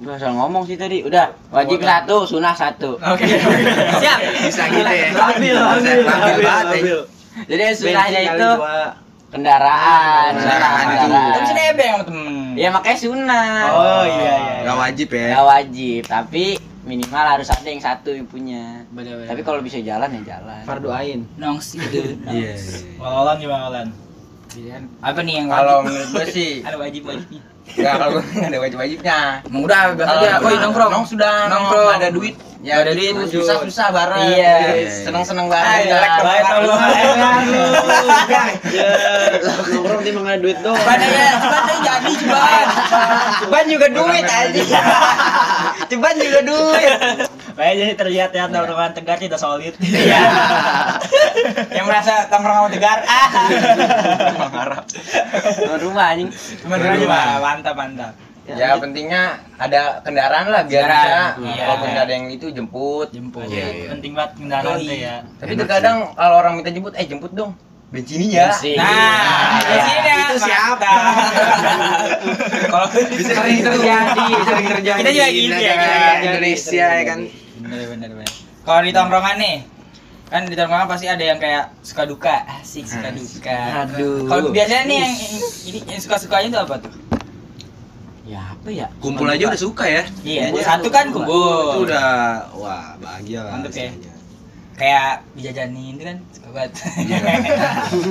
Gak 0.00 0.14
usah 0.16 0.30
ngomong 0.32 0.64
sih 0.64 0.76
tadi. 0.76 1.04
Udah, 1.04 1.30
wajib 1.50 1.80
satu, 1.80 2.24
sunah 2.24 2.54
satu. 2.56 2.96
Oke. 2.98 3.24
Siap. 4.02 4.18
Bisa 4.42 4.64
gitu 4.68 4.82
ya. 4.84 5.08
Ambil, 5.12 5.56
ambil, 5.56 5.98
ambil 6.08 6.46
ambil. 6.48 6.98
Jadi 7.46 7.62
yang 7.62 7.76
sunahnya 7.76 8.20
itu 8.26 8.48
kendaraan, 9.30 10.30
Kendaraan 10.34 10.84
sunah 10.84 11.00
itu. 11.06 11.30
Tapi 11.30 11.40
bisa 11.40 11.54
nebeng 11.54 11.90
sama 11.94 12.04
temen. 12.04 12.34
Ya 12.58 12.68
makanya 12.74 12.98
sunah. 12.98 13.62
Oh 13.70 14.04
iya 14.04 14.32
iya. 14.34 14.56
Nggak 14.66 14.78
wajib 14.78 15.08
ya. 15.14 15.26
Nggak 15.30 15.46
wajib, 15.46 16.02
tapi 16.10 16.44
minimal 16.80 17.26
harus 17.38 17.48
ada 17.48 17.68
yang 17.68 17.82
satu 17.82 18.10
yang 18.10 18.26
punya. 18.26 18.82
Tapi 19.30 19.40
kalau 19.46 19.60
bisa 19.62 19.78
jalan 19.78 20.10
ya 20.20 20.36
jalan. 20.36 20.62
Fardu 20.66 20.90
ain. 20.90 21.20
nongs 21.38 21.78
itu. 21.78 22.18
Iya. 22.26 22.58
Kalau 22.98 23.22
Lan 23.22 23.36
gimana 23.38 23.66
Lan? 23.70 23.88
Pilihan 24.50 24.82
apa 24.98 25.22
nih 25.22 25.34
yang 25.38 25.46
Kalau 25.46 25.76
wajib? 25.78 25.86
menurut 25.86 26.08
gue 26.10 26.26
sih 26.34 26.50
ada 26.66 26.76
wajib 26.76 27.02
wajibnya. 27.06 27.40
Enggak, 27.70 27.94
kalau 27.96 28.10
gue 28.12 28.22
nggak 28.24 28.48
ada 28.50 28.58
wajib-wajibnya. 28.58 29.18
Emang 29.44 29.62
udah 29.64 29.80
biasa 29.94 30.08
Kalau 30.08 30.22
aja. 30.22 30.38
Woi 30.40 30.54
nongkrong. 30.58 30.90
Nong 30.90 31.06
sudah 31.06 31.34
Nongkrong. 31.48 31.90
ada 31.94 32.08
duit. 32.10 32.34
Ya 32.60 32.84
ada 32.84 32.92
duit, 32.92 33.16
susah-susah 33.32 33.88
bareng. 33.88 34.36
Iya. 34.36 34.84
Seneng-seneng 35.00 35.48
bareng. 35.48 35.64
Ah, 35.64 35.80
jelek 35.80 36.10
dong. 36.12 36.26
Baik 36.28 36.42
tau 36.44 36.60
lu. 36.60 36.74
Ya, 38.68 38.88
nongkrong 39.72 40.02
timang 40.04 40.26
ada 40.28 40.38
duit 40.38 40.58
doang. 40.60 40.76
Coba 40.76 40.92
ya, 40.92 41.30
deh 41.40 41.78
jadi 41.80 42.12
coba. 42.20 42.38
Ceban 43.40 43.64
juga 43.64 43.86
duit 43.88 44.26
aja. 44.28 44.60
Ceban 45.90 46.14
juga 46.16 46.40
duit. 46.46 46.88
Kayak 47.58 47.74
jadi 47.76 47.92
terlihat 47.92 48.30
ya 48.32 48.46
tongkrongan 48.46 48.94
tegar 48.94 49.18
tidak 49.18 49.36
solid. 49.36 49.74
Iya. 49.82 50.22
Yang 51.74 51.86
merasa 51.86 52.12
tongkrong 52.30 52.56
sama 52.56 52.68
tegar. 52.70 52.98
Ah. 53.04 53.28
Mengharap. 54.40 54.84
Tuan 55.58 55.80
rumah 55.82 56.14
anjing. 56.14 56.30
Cuma 56.62 56.78
dulu 56.78 57.04
Pak. 57.04 57.24
Mantap, 57.42 57.74
mantap. 57.76 58.14
Ya 58.50 58.74
pentingnya 58.74 59.38
ada 59.60 60.02
kendaraan 60.02 60.50
lah 60.50 60.66
biar 60.66 60.82
Kendaraan, 60.82 61.30
bisa. 61.38 61.50
iya. 61.54 61.64
Walaupun 61.70 61.88
nggak 61.92 62.04
ada 62.08 62.14
yang 62.16 62.26
itu 62.32 62.46
jemput. 62.50 63.08
Jemput. 63.12 63.46
Iya, 63.46 63.66
iya. 63.68 63.88
Penting 63.92 64.12
banget 64.16 64.30
kendaraan 64.40 64.78
tuh 64.80 64.96
ya. 64.96 65.16
Tapi 65.38 65.52
terkadang 65.54 65.96
kalau 66.16 66.34
orang 66.40 66.52
minta 66.58 66.70
jemput, 66.72 66.92
eh 66.96 67.06
jemput 67.06 67.30
dong. 67.30 67.52
Bensininya. 67.90 68.54
Bensin. 68.54 68.78
Nah, 68.78 69.58
di 69.66 69.78
sini 69.82 70.06
ya. 70.06 70.18
Itu 70.22 70.36
siapa? 70.38 70.92
Kalau 72.72 72.86
Bisa 72.94 73.32
sering 73.34 73.60
terjadi, 73.66 74.26
sering 74.46 74.66
terjadi. 74.78 74.98
Kita 75.02 75.10
juga 75.10 75.26
di 75.26 75.40
gitu 75.42 75.58
ya, 75.58 75.72
negara 75.74 75.90
kita 75.90 76.06
juga 76.06 76.30
Indonesia 76.30 76.86
ya 76.86 77.04
kan. 77.04 77.18
bener 77.60 77.86
bener 77.90 78.08
bener. 78.14 78.30
Kalau 78.62 78.80
di 78.86 78.92
tongkrongan 78.94 79.36
nih, 79.42 79.56
kan 80.30 80.42
di 80.46 80.54
tongkrongan 80.54 80.86
pasti 80.86 81.06
ada 81.10 81.24
yang 81.26 81.38
kayak 81.42 81.74
suka 81.82 82.02
duka, 82.06 82.34
asik 82.62 82.86
suka 82.86 83.10
duka. 83.10 83.58
Aduh. 83.84 84.30
Kalau 84.30 84.54
biasanya 84.54 84.84
nih 84.86 84.98
yang 85.02 85.12
yang, 85.18 85.34
ini 85.66 85.78
yang 85.90 86.00
suka 86.00 86.16
sukanya 86.22 86.46
itu 86.46 86.58
apa 86.62 86.74
tuh? 86.78 86.92
Ya 88.22 88.54
apa 88.54 88.68
ya? 88.70 88.86
Kumpul 89.02 89.26
aja 89.26 89.50
udah 89.50 89.58
suka 89.58 89.84
ya. 89.90 90.02
Iya, 90.22 90.54
satu 90.62 90.94
kan 90.94 91.10
kumpul. 91.10 91.74
Itu 91.74 91.90
udah 91.90 92.06
wah 92.54 92.94
bahagia 93.02 93.50
lah. 93.50 93.58
Mantep 93.58 93.74
ya. 93.74 93.90
Kayak 94.80 95.28
dijajanin 95.36 95.92
itu 96.00 96.04
kan 96.08 96.16
suka 96.32 96.48
banget. 96.56 96.72
Iya. 97.04 97.18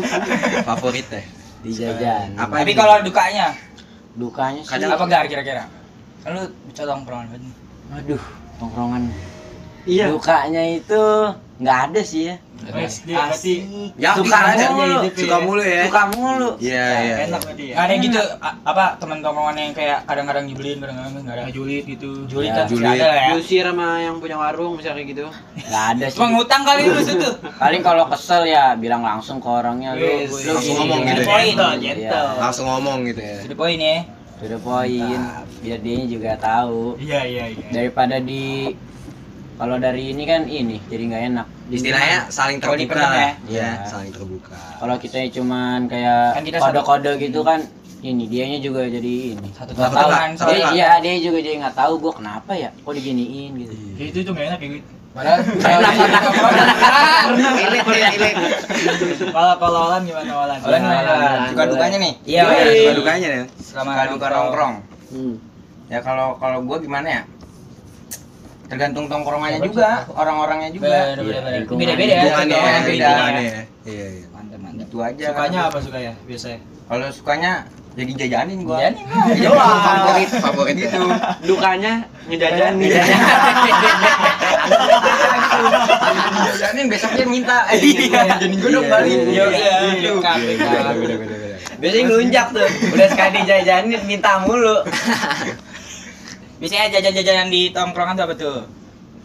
Favorit 0.69 1.05
deh. 1.09 1.25
Dijajan. 1.65 2.37
Apa 2.37 2.61
Tapi 2.61 2.71
kalau 2.77 3.01
dukanya, 3.01 3.57
dukanya 4.13 4.61
sih. 4.61 4.85
apa 4.85 5.05
gar 5.09 5.25
kira-kira? 5.25 5.65
Lu 6.29 6.45
coba 6.77 6.85
tongkrongan 6.93 7.27
banget. 7.33 7.53
Aduh, 7.97 8.23
tongkrongan. 8.61 9.01
Iya. 9.89 10.13
Dukanya 10.13 10.63
itu 10.77 11.03
nggak 11.59 11.79
ada 11.85 12.01
sih 12.01 12.21
ya. 12.25 12.35
SD 12.59 13.15
berarti 13.15 13.53
Ya, 13.95 14.11
suka 14.19 14.35
aja. 14.51 14.67
mulu. 14.71 14.99
Suka 15.11 15.37
mulu 15.39 15.63
ya. 15.63 15.83
Suka 15.87 16.03
mulu. 16.11 16.49
Iya, 16.59 16.85
iya. 17.01 17.15
enak 17.25 17.39
berarti 17.41 17.63
ya. 17.65 17.73
Nggak 17.73 17.83
ada 17.83 17.91
yang 17.91 18.03
gitu 18.03 18.21
apa 18.41 18.83
teman 18.99 19.17
tongkrongan 19.19 19.55
yang 19.55 19.71
kayak 19.73 19.97
kadang-kadang 20.03 20.43
nyebelin, 20.43 20.77
kadang-kadang 20.77 21.13
enggak 21.17 21.35
ada. 21.39 21.43
Julid 21.49 21.83
gitu. 21.87 22.09
Julid 22.27 22.51
Ya, 22.51 22.55
kan 22.57 22.65
julid. 22.67 22.83
sudah 22.83 22.91
ada 22.91 23.05
lah 23.05 23.17
ya. 23.17 23.27
Diusir 23.31 23.63
sama 23.63 23.87
yang 23.97 24.15
punya 24.19 24.35
warung 24.35 24.73
misalnya 24.75 24.97
kayak 24.97 25.09
gitu. 25.09 25.25
Nggak 25.55 25.85
ada 25.89 26.05
sih. 26.05 26.17
Cuma 26.19 26.27
ngutang 26.35 26.61
kali 26.67 26.81
lu 26.85 26.99
situ. 27.01 27.29
Paling 27.55 27.81
kalau 27.81 28.03
kesel 28.07 28.41
ya 28.45 28.63
bilang 28.75 29.01
langsung 29.01 29.39
ke 29.39 29.47
orangnya 29.47 29.95
lu. 29.95 30.03
Langsung 30.27 30.75
ngomong 30.83 30.99
gitu 31.05 31.21
ya. 31.21 31.27
Poin. 31.27 31.55
Iya. 31.79 32.21
Langsung 32.37 32.65
ngomong 32.67 32.97
gitu 33.07 33.21
ya. 33.23 33.37
Jadi 33.47 33.55
poin 33.55 33.79
ya. 33.79 33.97
To 34.39 34.45
the 34.45 34.59
point. 34.59 35.23
Biar 35.59 35.79
dia 35.79 35.99
juga 36.07 36.31
tahu. 36.35 36.95
Iya, 36.95 37.19
iya, 37.23 37.43
iya. 37.51 37.67
Daripada 37.69 38.19
di 38.19 38.71
kalau 39.59 39.75
dari 39.75 40.03
ini 40.09 40.23
kan 40.23 40.47
ini 40.47 40.79
jadi 40.87 41.03
nggak 41.05 41.23
enak. 41.29 41.45
Istilahnya 41.69 42.17
saling 42.31 42.57
Kalau 42.57 42.73
terbuka 42.73 42.95
ya. 42.95 43.11
Iya, 43.11 43.29
Iya. 43.45 43.71
saling 43.85 44.09
terbuka. 44.09 44.55
Kalau 44.79 44.95
kita 44.95 45.17
cuman 45.29 45.79
kayak 45.85 46.21
Kan 46.33 46.43
kita 46.43 46.57
satu- 46.57 46.79
kode-kode 46.79 47.11
gitu 47.19 47.43
kan 47.43 47.59
ini 47.99 48.23
dianya 48.25 48.57
juga 48.57 48.87
jadi 48.87 49.35
ini. 49.35 49.49
Satu 49.51 49.75
Nggak 49.75 49.91
tahu. 49.91 50.09
satu 50.39 50.49
Dia, 50.49 50.71
iya 50.71 50.89
dia 50.97 51.13
juga 51.19 51.37
jadi 51.37 51.59
nggak 51.59 51.75
tahu 51.75 51.93
gua 51.99 52.13
kenapa 52.15 52.55
ya 52.55 52.71
kok 52.73 52.93
diginiin 52.93 53.51
gitu. 53.59 53.73
Ya, 53.93 54.05
itu 54.07 54.19
tuh 54.23 54.31
gak 54.31 54.47
enak 54.47 54.57
kayak 54.57 54.73
gitu. 54.79 54.89
Padahal 55.09 55.39
kalau 55.43 55.89
Ilik, 57.59 57.83
ilik. 57.83 58.35
Kalau 59.27 59.53
kalau 59.57 59.79
Olan 59.89 60.01
gimana 60.05 60.31
Olan? 60.37 60.57
Olan 60.61 60.79
gimana? 60.79 61.13
Suka 61.49 61.63
dukanya 61.67 61.97
nih. 61.99 62.13
Iya, 62.23 62.41
Iya, 62.41 62.55
iya. 62.63 62.79
suka 62.79 62.93
dukanya 62.95 63.27
ya. 63.27 63.43
Selama 63.59 63.89
Suka 63.91 64.03
duka 64.07 64.27
nongkrong. 64.29 64.75
Hmm. 65.09 65.33
Ya 65.89 65.99
kalau 65.99 66.37
kalau 66.37 66.61
gue 66.61 66.77
gimana 66.79 67.07
ya? 67.09 67.21
Tergantung 68.69 69.09
tongkrongannya 69.09 69.65
juga, 69.65 70.05
orang-orangnya 70.13 70.69
juga. 70.69 70.93
Ya. 70.93 71.17
Ya, 71.17 71.65
Beda. 71.65 71.65
hubungannya 71.65 73.43
ya. 73.49 73.63
Iya, 73.81 74.07
iya. 74.13 74.25
Mantap, 74.29 74.59
mantap. 74.61 74.85
Itu 74.85 74.97
aja. 75.01 75.25
Sukanya 75.33 75.59
apa 75.73 75.77
sukanya 75.81 76.13
biasanya? 76.29 76.59
Kalau 76.85 77.07
sukanya 77.09 77.51
jadi 77.97 78.11
jajanin 78.13 78.59
gua. 78.61 78.77
Jajanin 78.77 79.05
lah. 79.09 79.25
Iya, 79.33 79.49
favorit, 79.57 80.29
favorit 80.37 80.77
itu. 80.77 81.01
Dukanya 81.49 81.93
ngejajanin. 82.29 82.89
Jajanin 86.45 86.85
besoknya 86.93 87.25
minta. 87.25 87.57
Eh, 87.73 87.81
jajanin 88.05 88.53
gua 88.61 88.69
dong 88.69 88.85
balik. 88.85 89.17
Iya, 89.33 89.43
iya. 89.49 89.73
Gitu. 89.97 90.21
Beda, 90.21 90.93
beda, 90.93 91.15
beda. 91.17 91.37
Biasanya 91.81 92.03
ngelunjak 92.05 92.45
tuh. 92.53 92.69
Udah 92.93 93.07
sekali 93.09 93.41
dijajanin 93.41 94.01
minta 94.05 94.45
mulu. 94.45 94.77
Biasanya 96.59 96.99
jajan-jajanan 96.99 97.47
di 97.47 97.71
tongkrongan 97.71 98.13
tuh 98.19 98.25
apa 98.27 98.35
tuh? 98.35 98.59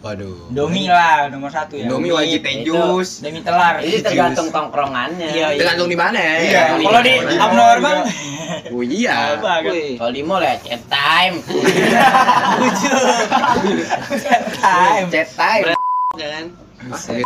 Waduh. 0.05 0.53
Indomie 0.53 0.87
lah, 0.87 1.27
nomor 1.33 1.49
satu 1.51 1.75
ya. 1.75 1.89
Indomie 1.89 2.13
wajib 2.13 2.45
teh 2.45 2.63
jus. 2.63 3.19
Indomie 3.19 3.43
telar. 3.43 3.81
Ini 3.83 4.05
tergantung 4.05 4.47
tongkrongannya. 4.53 5.33
Iya, 5.33 5.47
iya. 5.51 5.59
Tergantung 5.59 5.89
di 5.91 5.97
mana 5.97 6.15
ya. 6.15 6.35
Iya. 6.39 6.63
Kalau 6.79 7.01
di 7.01 7.13
abnormal, 7.35 7.97
Oh 8.71 8.83
iya. 8.85 9.41
Wih, 9.65 9.97
Kalau 9.97 10.11
di 10.13 10.21
mall 10.21 10.45
ya 10.45 10.55
chat 10.61 10.81
time. 10.87 11.41
time. 14.61 15.05
Chat 15.09 15.29
time. 15.33 15.63
kan. 16.15 16.45
Buset. 16.85 17.25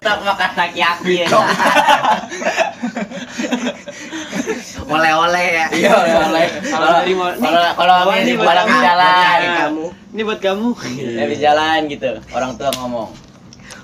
Tak 0.00 0.16
makan 0.24 0.50
laki-laki 0.56 1.26
ya. 1.26 1.28
Oleh-oleh 4.90 5.46
ya. 5.54 5.66
Iya, 5.70 5.90
boleh. 6.26 6.48
Kalau 6.66 6.88
dari 6.98 7.12
kalau 7.14 7.72
kalau 7.76 8.14
ini 8.18 8.32
buat 8.34 8.56
kamu. 8.56 8.78
jalan, 8.82 9.38
kamu. 9.62 9.86
Ini 10.10 10.22
buat 10.26 10.40
kamu. 10.42 10.68
habis 11.20 11.38
jalan 11.38 11.78
gitu, 11.86 12.10
orang 12.34 12.50
tua 12.58 12.70
ngomong. 12.74 13.08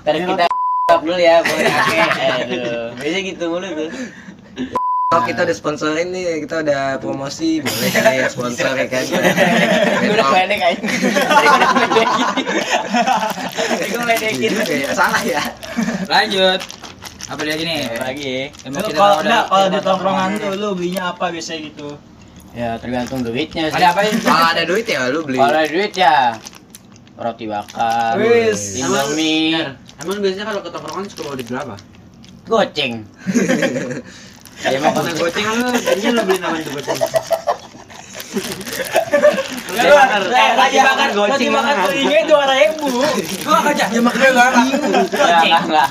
Tadi 0.03 0.23
kita 0.23 0.45
stop 0.87 1.01
dulu 1.07 1.19
ya, 1.19 1.43
boleh. 1.43 1.73
Aduh, 2.43 2.95
biasanya 2.99 3.23
gitu 3.23 3.43
mulu 3.47 3.67
tuh. 3.71 3.89
Kalau 5.07 5.23
kita 5.23 5.47
udah 5.47 5.55
sponsorin 5.55 6.11
nih, 6.11 6.43
kita 6.43 6.67
udah 6.67 6.99
promosi, 6.99 7.63
boleh 7.63 7.89
kali 7.95 8.19
ya 8.19 8.27
sponsor 8.27 8.75
ya 8.75 8.91
kan. 8.91 9.07
Gue 10.03 10.11
udah 10.19 10.27
pendek 10.35 10.59
aja. 10.59 10.83
Gue 10.83 11.47
udah 11.47 11.69
pendekin. 14.03 14.51
Gue 14.51 14.67
ya, 14.67 14.91
salah 14.91 15.23
ya. 15.23 15.39
Lanjut. 16.11 16.59
Apa 17.27 17.41
lagi 17.43 17.63
nih? 17.67 17.79
Lagi. 17.99 18.35
Yang 18.63 18.71
mau 18.71 18.79
Lu 18.79 18.87
kita 18.87 18.99
kalau 18.99 19.15
enggak 19.19 19.43
kalau 19.51 19.67
di 19.67 19.79
tongkrongan 19.83 20.29
tuh 20.39 20.51
lu 20.55 20.69
belinya 20.79 21.01
apa 21.11 21.25
biasanya 21.27 21.59
gitu? 21.67 21.89
Ya 22.55 22.69
tergantung 22.79 23.19
duitnya 23.21 23.67
sih. 23.67 23.75
Ada 23.75 23.87
apa 23.91 23.99
ini? 24.07 24.23
Kalau 24.23 24.47
ada 24.47 24.63
duit 24.63 24.85
ya 24.87 25.11
lu 25.11 25.19
beli. 25.27 25.37
Kalau 25.37 25.51
ada 25.51 25.67
duit 25.67 25.93
ya 25.93 26.15
roti 27.17 27.45
bakar, 27.49 28.13
Wis. 28.21 28.77
Indomie, 28.77 29.57
Emang 29.97 30.21
biasanya 30.21 30.45
kalau 30.53 30.61
ke 30.61 30.69
tongkrongan 30.69 31.03
suka 31.09 31.21
bawa 31.25 31.35
duit 31.35 31.49
berapa? 31.49 31.75
goceng. 32.47 32.93
ya 34.63 34.67
emang 34.71 34.93
Kalau 34.95 35.11
goceng 35.19 35.45
lu, 35.51 35.67
jadinya 35.83 36.09
lu 36.15 36.21
beliin 36.23 36.43
apa 36.47 36.55
tuh 36.63 36.71
goceng? 36.77 36.99
Roti 39.67 39.91
bakar, 39.91 40.21
roti 40.23 40.77
bakar, 40.79 41.07
roti 41.11 41.45
bakar 41.51 41.75
telinganya 41.91 42.23
dua 42.23 42.43
ribu. 42.55 42.89
Gua 43.43 43.59
kerja. 43.67 43.85
Ya 43.91 43.99
makanya 43.99 44.29
gua 44.31 44.47
Enggak, 44.47 45.41
enggak, 45.43 45.61
enggak. 45.67 45.89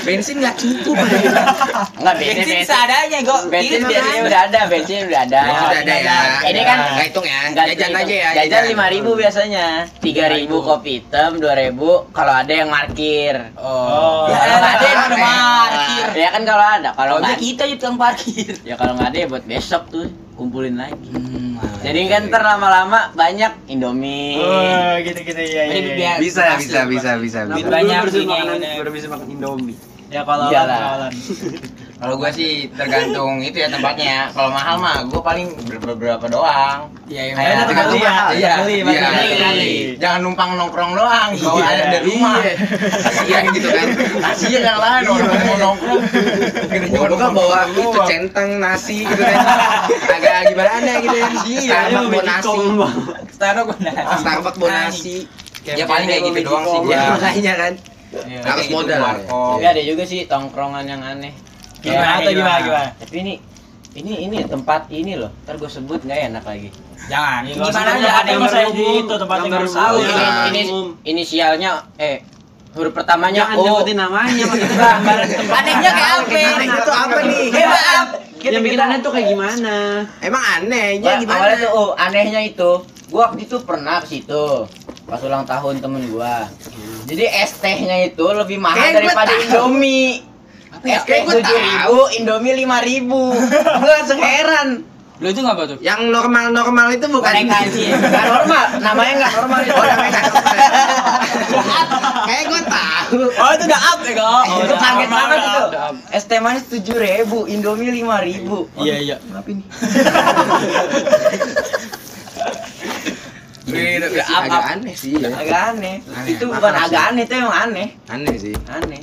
Bensin 0.00 0.36
nggak 0.40 0.56
cukup. 0.56 0.96
Enggak, 2.00 2.14
bensin, 2.16 2.36
Bensin 2.36 2.48
bensin. 2.48 2.66
seadanya 2.66 3.18
gua. 3.22 3.38
Bensin 3.46 3.80
biasanya 3.82 4.22
udah 4.24 4.40
ada, 4.46 4.60
bensin 4.66 5.00
udah 5.06 5.20
ada. 5.22 5.40
Bensin 5.42 5.66
udah 5.66 5.80
ada 5.80 5.94
ya. 5.96 6.18
Ini 6.46 6.60
kan 6.62 6.76
nggak 6.78 7.06
hitung 7.06 7.26
ya. 7.26 7.40
Jajan 7.50 7.92
aja 7.94 8.14
ya. 8.14 8.30
Jajan 8.36 8.62
lima 8.68 8.86
ribu 8.88 9.10
biasanya, 9.14 9.66
tiga 9.98 10.24
ribu 10.28 10.56
kopi 10.60 10.90
hitam, 10.98 11.36
dua 11.36 11.54
ribu 11.54 12.08
kalau 12.10 12.32
ada 12.32 12.52
yang 12.52 12.68
markir. 12.68 13.52
Oh. 13.54 13.68
Oh. 13.70 14.24
Ya, 14.26 14.38
Kalau 14.38 14.56
nggak 14.58 14.74
ada 14.74 14.86
yang 14.86 15.02
parkir. 15.14 16.06
Ya 16.16 16.28
kan 16.32 16.42
kalau 16.42 16.66
ada, 16.66 16.90
kalau 16.94 17.14
nggak 17.20 17.38
kita 17.38 17.62
jadi 17.64 17.76
tukang 17.76 17.96
parkir. 17.96 18.52
ya 18.62 18.74
kalau 18.74 18.92
nggak 18.96 19.08
ada 19.12 19.18
ya 19.18 19.26
buat 19.28 19.44
besok 19.44 19.82
tuh 19.88 20.06
kumpulin 20.34 20.80
lagi. 20.80 21.10
Hmm. 21.12 21.60
Jadi 21.84 22.08
kan 22.08 22.28
ntar 22.28 22.40
lama-lama 22.40 23.12
banyak 23.12 23.68
Indomie. 23.68 24.40
Oh, 24.40 24.96
gitu-gitu 25.00 25.36
ya. 25.36 25.68
Jadi 25.68 25.88
ya, 25.92 25.96
biar- 25.96 26.16
ya. 26.16 26.22
Bisa, 26.22 26.42
bisa, 26.56 26.80
bisa, 26.88 27.10
bisa. 27.20 27.40
Bisa. 27.44 27.68
banyak 27.68 27.92
yang- 28.08 28.78
baru 28.80 28.90
bisa 28.92 29.06
makan 29.12 29.28
Indomie. 29.28 29.76
Ya 30.10 30.26
kalau 30.26 30.50
Iyalah. 30.50 30.78
Olan, 30.98 31.12
kalau 32.02 32.14
gua 32.16 32.30
sih 32.30 32.66
tergantung 32.72 33.38
itu 33.38 33.54
ya 33.56 33.70
tempatnya 33.70 34.06
ya. 34.06 34.22
Kalau 34.30 34.50
mahal 34.50 34.74
mah 34.76 35.06
gua 35.06 35.22
paling 35.22 35.54
ber- 35.62 35.94
beberapa 35.94 36.26
doang. 36.26 36.90
Iya, 37.06 37.30
iya. 37.30 37.62
Tergantung 37.62 37.94
Iya, 37.94 38.10
mahal. 38.10 38.28
Iya, 38.34 38.52
iya, 38.66 39.48
iya. 39.54 39.94
Jangan 39.96 40.20
numpang 40.20 40.50
nongkrong 40.56 40.92
doang, 40.92 41.28
bawa 41.36 41.54
Iya. 41.54 41.66
aja 41.70 41.84
dari 41.88 42.04
rumah. 42.08 42.34
Iya 43.22 43.38
gitu 43.52 43.68
kan. 43.70 43.86
Kasihan 44.20 44.62
yang 44.64 44.78
lain 44.78 45.04
orang 45.06 45.30
mau 45.40 45.56
nongkrong. 45.62 46.00
Bawa 46.90 47.06
kan 47.14 47.30
bawa 47.30 47.58
itu 47.68 47.88
centang 48.04 48.50
nasi 48.58 49.06
gitu 49.06 49.22
kan. 49.22 49.38
Agak 50.10 50.38
gimana 50.50 50.92
gitu 50.98 51.16
ya. 51.16 51.28
Starbucks 51.30 52.02
bawa 52.10 52.22
nasi. 52.26 52.58
Starbucks 54.18 54.56
bawa 54.58 54.70
nasi. 54.76 55.16
Ya 55.62 55.84
paling 55.84 56.08
kayak 56.08 56.22
gitu 56.26 56.40
doang 56.42 56.64
sih 56.66 56.80
Ya 56.88 57.14
makanya 57.14 57.54
kan. 57.54 57.72
Iya. 58.10 58.40
Harus 58.42 58.66
gitu, 58.66 58.74
modal. 58.74 59.00
Tapi 59.26 59.64
ada 59.66 59.82
juga 59.82 60.02
sih 60.02 60.26
tongkrongan 60.26 60.84
yang 60.84 61.02
aneh. 61.02 61.32
Gimana 61.80 62.20
tuh 62.20 62.32
gimana 62.34 62.58
gimana? 62.60 62.90
Tapi 62.98 63.16
ini 63.22 63.34
ini 63.94 64.12
ini 64.26 64.36
tempat 64.44 64.90
ini 64.90 65.14
loh. 65.14 65.30
Ntar 65.46 65.56
gue 65.56 65.70
sebut 65.70 66.00
nggak 66.02 66.20
enak 66.34 66.44
lagi. 66.44 66.68
Jangan. 67.08 67.40
Ya, 67.42 67.52
Gimana 67.56 67.90
aja 67.96 68.10
ada 68.22 68.28
yang 68.30 68.42
baru 68.44 68.70
di 68.70 68.84
itu 69.02 69.14
tempat 69.16 69.36
yang 69.40 69.50
Gambar 69.50 69.66
tahu. 69.66 69.96
rumah. 69.98 70.04
ini, 70.04 70.10
Iya. 70.10 70.46
ini 70.50 70.62
inisialnya 71.06 71.70
eh 71.98 72.16
huruf 72.70 72.92
pertamanya 72.94 73.50
Jangan 73.50 73.56
O. 73.58 73.82
namanya. 73.82 74.46
Anehnya 75.50 75.90
kayak 76.30 76.50
apa? 76.54 76.62
Itu 76.62 76.92
apa 76.92 77.18
nih? 77.26 77.44
Eh, 77.50 77.66
maaf. 77.66 78.08
Yang 78.40 78.62
bikin 78.64 78.80
aneh 78.80 78.98
tuh 79.04 79.12
kayak 79.12 79.26
gimana? 79.28 79.76
Emang 80.24 80.42
anehnya 80.58 81.12
gimana? 81.20 81.38
Awalnya 81.44 81.56
tuh 81.60 81.70
oh, 81.76 81.90
anehnya 81.92 82.40
itu, 82.40 82.70
gua 83.12 83.28
waktu 83.28 83.44
itu 83.44 83.56
pernah 83.66 84.00
ke 84.00 84.06
situ 84.16 84.64
pas 85.10 85.18
ulang 85.26 85.42
tahun 85.42 85.82
temen 85.82 86.06
gua. 86.14 86.46
Jadi 87.10 87.26
es 87.26 87.58
tehnya 87.58 88.06
itu 88.06 88.22
lebih 88.22 88.62
mahal 88.62 88.78
Kayak 88.78 89.02
daripada. 89.02 89.34
Indomie. 89.34 90.22
Es 90.86 91.02
teh 91.02 91.26
tujuh 91.26 91.58
ribu, 91.58 91.98
Indomie 92.22 92.54
lima 92.54 92.78
ribu. 92.80 93.34
Gua 93.82 93.90
langsung 94.00 94.22
heran. 94.22 94.86
Lu 95.20 95.28
itu 95.28 95.44
ngapa 95.44 95.68
tuh? 95.68 95.76
Yang 95.84 96.08
normal-normal 96.08 96.96
itu 96.96 97.04
bukan 97.12 97.28
Boneka. 97.28 97.68
Gak 98.08 98.24
normal, 98.24 98.64
namanya 98.80 99.12
nggak 99.20 99.32
normal 99.36 99.60
itu. 99.60 99.76
Oh, 99.76 99.84
namanya 99.84 100.10
nggak 100.16 100.32
normal. 100.32 100.64
Kayak 102.24 102.44
gue 102.48 102.62
tahu. 102.64 103.28
Oh, 103.28 103.50
itu 103.52 103.64
udah 103.68 103.80
up 103.84 104.00
ya, 104.00 104.12
kok. 104.16 104.44
itu 104.64 104.74
kaget 104.80 105.10
banget 105.12 105.38
itu. 105.44 105.60
Es 106.16 106.24
teh 106.24 106.40
manis 106.40 106.64
tujuh 106.72 106.96
ribu, 106.96 107.44
Indomie 107.52 107.92
lima 107.92 108.24
ribu. 108.24 108.64
Iya, 108.80 108.96
iya. 108.96 109.16
Ngapain 109.28 109.60
nih? 109.60 109.68
Udah, 113.70 114.08
Udah 114.10 114.26
up, 114.26 114.42
agak 114.46 114.64
aneh 114.76 114.94
sih 114.98 115.12
ya. 115.16 115.28
Agak 115.30 115.60
aneh. 115.74 115.96
Aneh, 116.02 116.30
Itu 116.34 116.44
bukan 116.50 116.72
sih. 116.72 116.84
agak 116.90 117.02
aneh, 117.12 117.22
itu 117.24 117.34
emang 117.38 117.56
aneh. 117.56 117.88
Aneh 118.10 118.34
sih. 118.36 118.54
Aneh. 118.66 119.02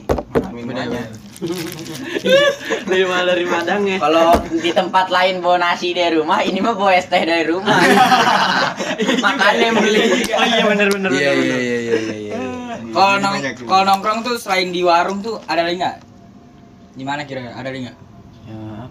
Bedanya. 0.57 1.03
Dari 2.89 3.45
Madang 3.45 3.85
ya. 3.85 3.97
Kalau 4.01 4.41
di 4.49 4.71
tempat 4.73 5.13
lain 5.13 5.37
bawa 5.39 5.57
nasi 5.61 5.93
dari 5.93 6.17
rumah, 6.17 6.41
ini 6.41 6.57
mah 6.57 6.73
bawa 6.73 6.97
es 6.97 7.05
teh 7.05 7.21
dari 7.21 7.45
rumah. 7.45 7.77
Makanya 9.25 9.69
beli. 9.77 10.25
Oh 10.33 10.45
iya 10.49 10.63
bener 10.65 10.87
bener 10.89 11.09
Iya 11.13 11.31
iya 11.37 11.57
iya 11.61 11.77
iya 11.77 11.97
iya. 12.17 12.39
Kalau 12.89 13.21
nong 13.21 13.35
kalau 13.69 13.83
nongkrong 13.85 14.19
tuh 14.25 14.35
selain 14.41 14.73
di 14.73 14.81
warung 14.81 15.21
tuh 15.21 15.37
ada 15.45 15.61
lagi 15.61 15.77
nggak? 15.77 15.97
Gimana 16.97 17.21
kira-kira? 17.29 17.53
Ada 17.53 17.69
lagi 17.69 17.81
nggak? 17.85 17.97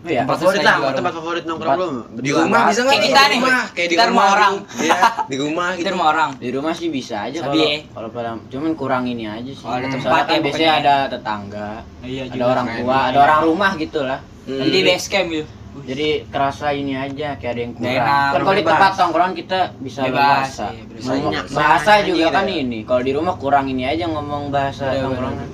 Ya, 0.07 0.23
apa 0.23 0.23
ya? 0.23 0.23
Tempat 0.23 0.39
Favorit 0.39 0.59
lah, 0.59 0.63
di 0.63 0.79
warung. 0.79 0.97
tempat 0.97 1.13
favorit 1.13 1.45
nongkrong 1.45 1.77
lu. 1.77 1.89
Di 2.17 2.31
rumah 2.31 2.61
bisa 2.65 2.81
nggak? 2.81 2.93
Kayak 2.93 3.03
kita 3.03 3.19
Di 3.19 3.27
nih. 3.27 3.37
rumah, 3.37 3.63
Kayak 3.69 3.89
di 3.89 3.97
rumah 3.99 4.27
orang. 4.31 4.55
gitu. 4.55 4.79
Iya, 4.79 4.97
di 5.27 5.37
rumah 5.37 5.67
Kita 5.67 5.77
gitu. 5.77 5.93
rumah 5.93 6.07
orang. 6.07 6.31
Di 6.37 6.49
rumah 6.51 6.73
sih 6.73 6.89
bisa 6.89 7.17
aja 7.23 7.39
kalau 7.41 7.55
ya. 7.59 7.79
kalau 7.91 8.09
pada 8.09 8.31
cuman 8.47 8.73
kurang 8.73 9.05
ini 9.05 9.25
aja 9.27 9.51
sih. 9.51 9.67
Ada 9.67 9.87
tempat 9.89 10.23
ya, 10.25 10.39
biasanya 10.39 10.47
pokoknya. 10.47 10.71
ada 10.79 10.95
tetangga, 11.09 11.71
Iya 12.01 12.23
ada 12.29 12.45
orang 12.47 12.67
tua, 12.73 12.99
ada 13.05 13.19
orang 13.21 13.41
rumah 13.45 13.73
gitu 13.75 14.01
lah. 14.01 14.19
Hmm. 14.47 14.63
Jadi 14.63 14.79
base 14.81 15.09
camp 15.09 15.29
gitu. 15.29 15.47
Jadi 15.77 16.09
kerasa 16.27 16.73
ini 16.73 16.97
aja 16.97 17.37
kayak 17.37 17.53
ada 17.53 17.61
yang 17.61 17.75
kurang. 17.75 18.01
Kan 18.33 18.41
kalau 18.41 18.55
di 18.55 18.65
tempat 18.65 18.91
tongkrongan 18.95 19.35
kita 19.35 19.59
bisa 19.77 20.01
Bebas, 20.03 20.17
bahasa. 20.17 20.67
iya, 20.73 20.83
Banyak, 21.03 21.45
bahasa 21.53 21.91
banyak 21.93 22.07
juga 22.09 22.27
kan 22.33 22.47
ini. 22.47 22.79
Kalau 22.83 23.03
di 23.03 23.13
rumah 23.13 23.35
kurang 23.37 23.67
ini 23.67 23.85
aja 23.85 24.07
ngomong 24.07 24.49
bahasa 24.49 24.89
tongkrongan. 24.95 25.45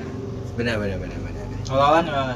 Benar 0.55 0.77
benar 0.77 0.97
benar 1.01 1.19
benar. 1.19 1.43
Kalau 1.65 1.89
gimana? 1.99 2.35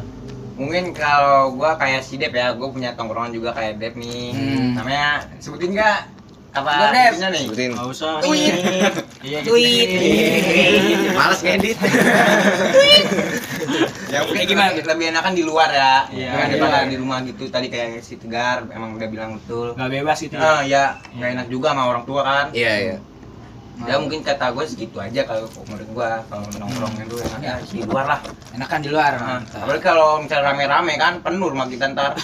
Mungkin 0.57 0.97
kalau 0.97 1.53
gua 1.53 1.77
kayak 1.77 2.01
si 2.01 2.17
Dep 2.17 2.33
ya, 2.33 2.57
gua 2.57 2.73
punya 2.73 2.97
tongkrongan 2.97 3.33
juga 3.33 3.53
kayak 3.53 3.77
Dep 3.77 3.95
nih. 3.95 4.33
Hmm. 4.33 4.69
Namanya 4.77 5.29
sebutin 5.37 5.77
nggak? 5.77 5.99
Apa 6.57 6.71
Dep. 6.89 7.13
ininya 7.21 7.29
nih? 7.31 7.45
Sebutin. 7.45 7.71
Enggak 7.77 7.89
usah. 7.93 8.13
Tweet. 8.25 8.55
Iya 9.21 9.39
gitu. 9.45 9.49
Tweet. 9.53 9.89
Males 11.13 11.41
ngedit. 11.45 11.77
Ya 14.07 14.23
mungkin 14.23 14.39
Kayak 14.39 14.49
gimana? 14.49 14.69
lebih, 14.73 14.85
lebih 14.87 15.07
enakan 15.13 15.33
di 15.35 15.43
luar 15.45 15.69
ya. 15.69 15.95
Iya, 16.09 16.31
Jangan 16.33 16.47
daripada 16.49 16.77
iya. 16.79 16.89
di 16.89 16.97
rumah 16.97 17.19
gitu. 17.27 17.45
Tadi 17.51 17.67
kayak 17.69 18.01
si 18.01 18.15
Tegar 18.17 18.65
emang 18.71 18.97
udah 18.97 19.09
bilang 19.11 19.31
betul. 19.37 19.75
Enggak 19.77 19.91
bebas 19.93 20.19
gitu. 20.23 20.37
Ah 20.39 20.63
ya, 20.63 20.97
nggak 21.13 21.31
enak 21.37 21.47
juga 21.51 21.75
sama 21.75 21.83
orang 21.91 22.05
tua 22.07 22.23
kan. 22.25 22.47
Iya 22.55 22.73
iya. 22.81 22.97
Ya 23.85 24.01
mungkin 24.01 24.25
kata 24.25 24.57
gue 24.57 24.65
segitu 24.65 24.97
aja 24.97 25.21
kalau 25.29 25.45
menurut 25.69 25.89
gua 25.93 26.25
kalau 26.33 26.49
nongkrong 26.57 26.97
itu 26.97 27.17
enaknya 27.21 27.61
di 27.61 27.85
luar 27.85 28.05
lah. 28.09 28.21
Enakan 28.57 28.81
di 28.81 28.89
luar. 28.89 29.13
Nah, 29.21 29.41
apalagi 29.45 29.85
kalau 29.85 30.25
misalnya 30.25 30.49
rame-rame 30.49 30.97
kan 30.97 31.21
penuh 31.21 31.53
rumah 31.53 31.69
kita 31.69 31.93
ntar. 31.93 32.17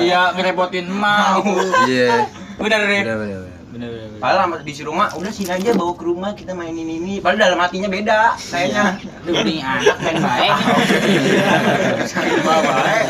Iya, 0.00 0.32
ngerepotin 0.32 0.88
emak. 0.88 1.44
Iya. 1.84 2.24
Bener 2.56 2.80
deh. 2.88 3.02
Benar 3.04 3.16
benar 3.20 3.38
benar. 3.44 3.58
Bener 3.68 3.88
bener. 3.92 4.06
bener. 4.08 4.20
Padahal 4.24 4.40
sama 4.48 4.56
di 4.64 4.72
rumah 4.80 5.06
udah 5.12 5.32
sini 5.32 5.50
aja 5.52 5.70
bawa 5.76 5.92
ke 5.92 6.04
rumah 6.08 6.30
kita 6.32 6.56
mainin 6.56 6.88
ini. 6.88 7.20
Padahal 7.20 7.52
dalam 7.52 7.60
hatinya 7.60 7.88
beda 7.92 8.20
kayaknya. 8.48 8.84
Lu 9.28 9.32
nih 9.44 9.58
anak 9.60 9.96
main 10.00 10.16
baik. 10.24 10.52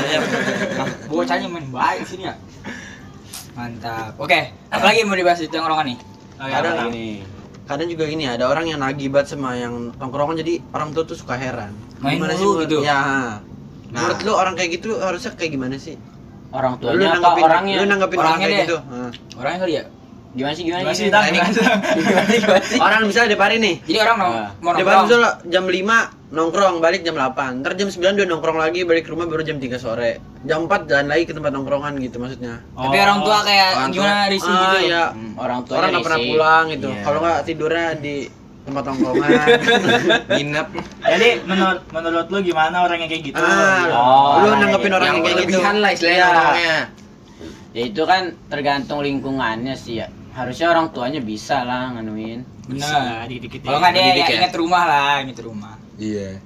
Iya, 0.09 0.19
Bocahnya 1.07 1.47
main 1.47 1.69
baik 1.71 2.03
sini 2.11 2.27
ya. 2.27 2.35
Mantap. 3.55 4.19
Oke, 4.19 4.51
apalagi 4.67 5.07
mau 5.07 5.14
dibahas 5.14 5.38
di 5.38 5.47
tongkrongan 5.47 5.95
nih? 5.95 5.99
Oh, 6.38 6.47
Ada 6.47 6.71
iya. 6.75 6.83
Ini. 6.91 7.38
Kadang 7.68 7.85
juga 7.87 8.09
gini 8.09 8.24
ada 8.24 8.48
orang 8.48 8.64
yang 8.66 8.81
nagih 8.81 9.12
banget 9.12 9.37
sama 9.37 9.52
yang 9.52 9.92
tongkrongan 9.94 10.40
jadi 10.40 10.64
orang 10.72 10.88
tua 10.90 11.04
tuh 11.04 11.12
suka 11.14 11.37
heran. 11.37 11.76
Main 12.00 12.16
Gimana 12.16 12.33
sih 12.33 12.40
menurut- 12.40 12.64
gitu? 12.64 12.78
Ya. 12.81 12.98
Nah. 12.98 13.40
Menurut 13.94 14.18
lu 14.24 14.33
orang 14.33 14.54
kayak 14.57 14.70
gitu 14.74 14.96
harusnya 14.96 15.37
kayak 15.37 15.52
gimana 15.52 15.76
sih? 15.76 16.00
Orang 16.48 16.81
Lu 16.81 16.88
tuanya 16.88 17.12
apa 17.14 17.37
orangnya? 17.37 17.76
lu 17.76 17.85
nanggepin 17.87 18.16
orang 18.16 18.28
Orangnya 18.31 18.48
kayak 18.48 18.57
deh. 18.57 18.64
gitu. 18.64 18.76
Orangnya 19.37 19.59
kali 19.61 19.72
ya? 19.74 19.85
Gimana 20.29 20.53
sih 20.53 20.62
gimana, 20.62 20.81
Gimana 20.85 20.95
sih, 20.95 21.07
Gimana 21.07 21.25
sih? 21.25 21.33
Gimana? 21.33 22.29
Gimana 22.37 22.61
sih? 22.62 22.79
Orang 22.79 23.01
misalnya 23.05 23.31
Depari 23.33 23.57
nih. 23.57 23.75
Jadi 23.83 23.99
orang 23.99 24.17
nong 24.19 24.33
Nah. 24.35 24.51
mau 24.59 24.71
Depari 24.71 24.85
nongkrong. 24.95 25.05
misalnya 25.09 25.31
jam 25.47 25.64
5 25.64 25.99
nongkrong 26.29 26.75
balik 26.79 27.01
jam 27.03 27.14
8. 27.17 27.53
Ntar 27.59 27.73
jam 27.75 27.88
9 27.88 28.12
dia 28.12 28.27
nongkrong 28.27 28.59
lagi 28.59 28.81
balik 28.83 29.03
ke 29.03 29.11
rumah 29.11 29.25
baru 29.25 29.43
jam 29.43 29.57
3 29.57 29.77
sore. 29.77 30.21
Jam 30.43 30.59
4 30.62 30.85
jalan 30.85 31.07
lagi 31.07 31.25
ke 31.25 31.33
tempat 31.33 31.51
nongkrongan 31.51 31.93
gitu 31.99 32.17
maksudnya. 32.19 32.61
Tapi 32.71 32.97
orang 32.99 33.19
tua 33.21 33.38
kayak 33.41 33.69
Orang 33.73 33.88
tua. 33.88 33.97
gimana 33.97 34.23
risih 34.27 34.51
Ah, 34.51 34.61
gitu. 34.61 34.77
ya. 34.87 35.05
Hmm, 35.09 35.33
orang 35.35 35.61
tua 35.64 35.75
Orang 35.77 35.88
nggak 35.91 36.05
pernah 36.05 36.21
pulang 36.23 36.64
gitu. 36.71 36.88
Iya. 36.88 37.03
Kalau 37.03 37.19
nggak 37.19 37.38
tidurnya 37.43 37.87
di 37.97 38.14
tempat 38.61 38.83
nongkrongan. 38.85 39.47
Nginep. 40.37 40.67
Jadi 41.01 41.29
menurut 41.43 41.81
menurut 41.88 42.27
lu 42.29 42.38
gimana 42.45 42.77
orang 42.79 42.99
yang 43.01 43.09
kayak 43.09 43.25
gitu? 43.27 43.41
ah, 43.41 43.88
Oh, 43.88 44.33
lu 44.38 44.47
orang 44.47 44.61
nanggepin 44.61 44.87
yang 44.87 44.95
orang 44.95 45.09
yang 45.11 45.25
kayak 45.25 45.37
gitu. 45.43 45.59
Lah 45.59 45.91
istilahnya 45.91 46.21
Iya. 46.21 46.29
orangnya. 46.31 46.79
Ya 47.71 47.83
itu 47.85 48.03
kan 48.05 48.23
tergantung 48.49 49.01
lingkungannya 49.01 49.73
sih 49.73 50.01
ya. 50.01 50.09
Harusnya 50.38 50.66
orang 50.70 50.87
tuanya 50.94 51.20
bisa 51.20 51.66
lah 51.66 51.90
nganuin. 51.98 52.46
Benar. 52.70 53.27
dikit-dikit. 53.27 53.66
Kalau 53.66 53.79
nggak 53.83 53.92
dia 53.96 54.03
ya 54.05 54.12
ya? 54.14 54.37
inget 54.38 54.55
rumah 54.55 54.83
lah, 54.87 55.14
inget 55.24 55.38
rumah. 55.42 55.74
Iya. 55.98 56.38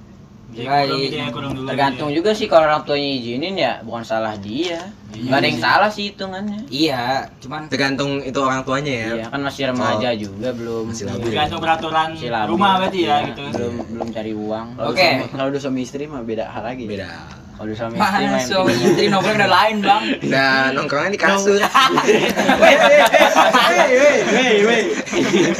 Ya, 0.53 0.85
kurang 0.85 1.01
gitu 1.01 1.65
ya. 1.65 1.73
Tergantung 1.73 2.09
juga 2.13 2.29
sih 2.37 2.45
kalau 2.45 2.69
orang 2.69 2.85
tuanya 2.85 3.09
izinin 3.09 3.57
ya 3.57 3.73
bukan 3.81 4.05
salah 4.05 4.37
dia. 4.37 4.93
Nggak 5.09 5.37
ada 5.41 5.47
yang 5.49 5.61
salah 5.61 5.89
sih 5.89 6.13
hitungannya. 6.13 6.69
Iya, 6.69 7.25
cuman 7.41 7.65
Tergantung 7.73 8.21
itu 8.21 8.37
orang 8.37 8.61
tuanya 8.61 8.93
ya. 8.93 9.09
Iya 9.17 9.25
kan 9.33 9.41
masih 9.41 9.73
remaja 9.73 10.09
juga 10.13 10.49
belum. 10.53 10.93
Masih 10.93 11.05
labil. 11.09 11.25
Tergantung 11.33 11.59
peraturan 11.61 12.07
Masih 12.13 12.29
labil. 12.29 12.49
rumah 12.53 12.71
berarti 12.77 12.99
ya 13.01 13.05
Iya, 13.05 13.17
gitu. 13.33 13.41
Belum 13.49 13.73
belum 13.89 14.07
cari 14.13 14.31
uang. 14.37 14.67
Oke. 14.77 15.09
Kalau 15.33 15.47
udah 15.49 15.61
suami 15.61 15.81
istri 15.81 16.05
mah 16.05 16.21
beda 16.21 16.45
hal 16.53 16.63
lagi. 16.69 16.85
Beda. 16.85 17.09
Kalau 17.53 17.69
suami 17.71 17.95
istri 17.95 18.25
main 18.25 18.43
suami 18.43 18.71
istri 18.73 19.05
nongkrong 19.07 19.35
udah 19.35 19.51
lain 19.51 19.75
bang. 19.79 20.03
Udah 20.21 20.53
nongkrongnya 20.73 21.11
di 21.11 21.19
kasur. 21.19 21.59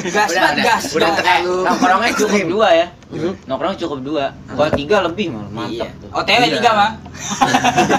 Gas 0.04 0.30
Udah, 0.30 0.42
banget 0.42 0.54
udah. 0.54 0.64
gas. 0.64 0.84
Udah 0.90 1.08
dong. 1.08 1.18
terlalu 1.18 1.56
Nongkrongnya 1.64 2.12
cukup 2.16 2.44
dua 2.54 2.68
ya. 2.74 2.88
Nongkrong 3.46 3.76
cukup 3.78 4.00
dua. 4.02 4.26
Kalau 4.48 4.72
tiga 4.72 4.98
lebih 5.02 5.26
malah 5.30 5.46
Iya. 5.46 5.54
mantap 5.54 5.90
tuh. 5.96 6.10
OTW 6.12 6.42
Iya. 6.42 6.48
tiga 6.52 6.70
mah. 6.74 6.92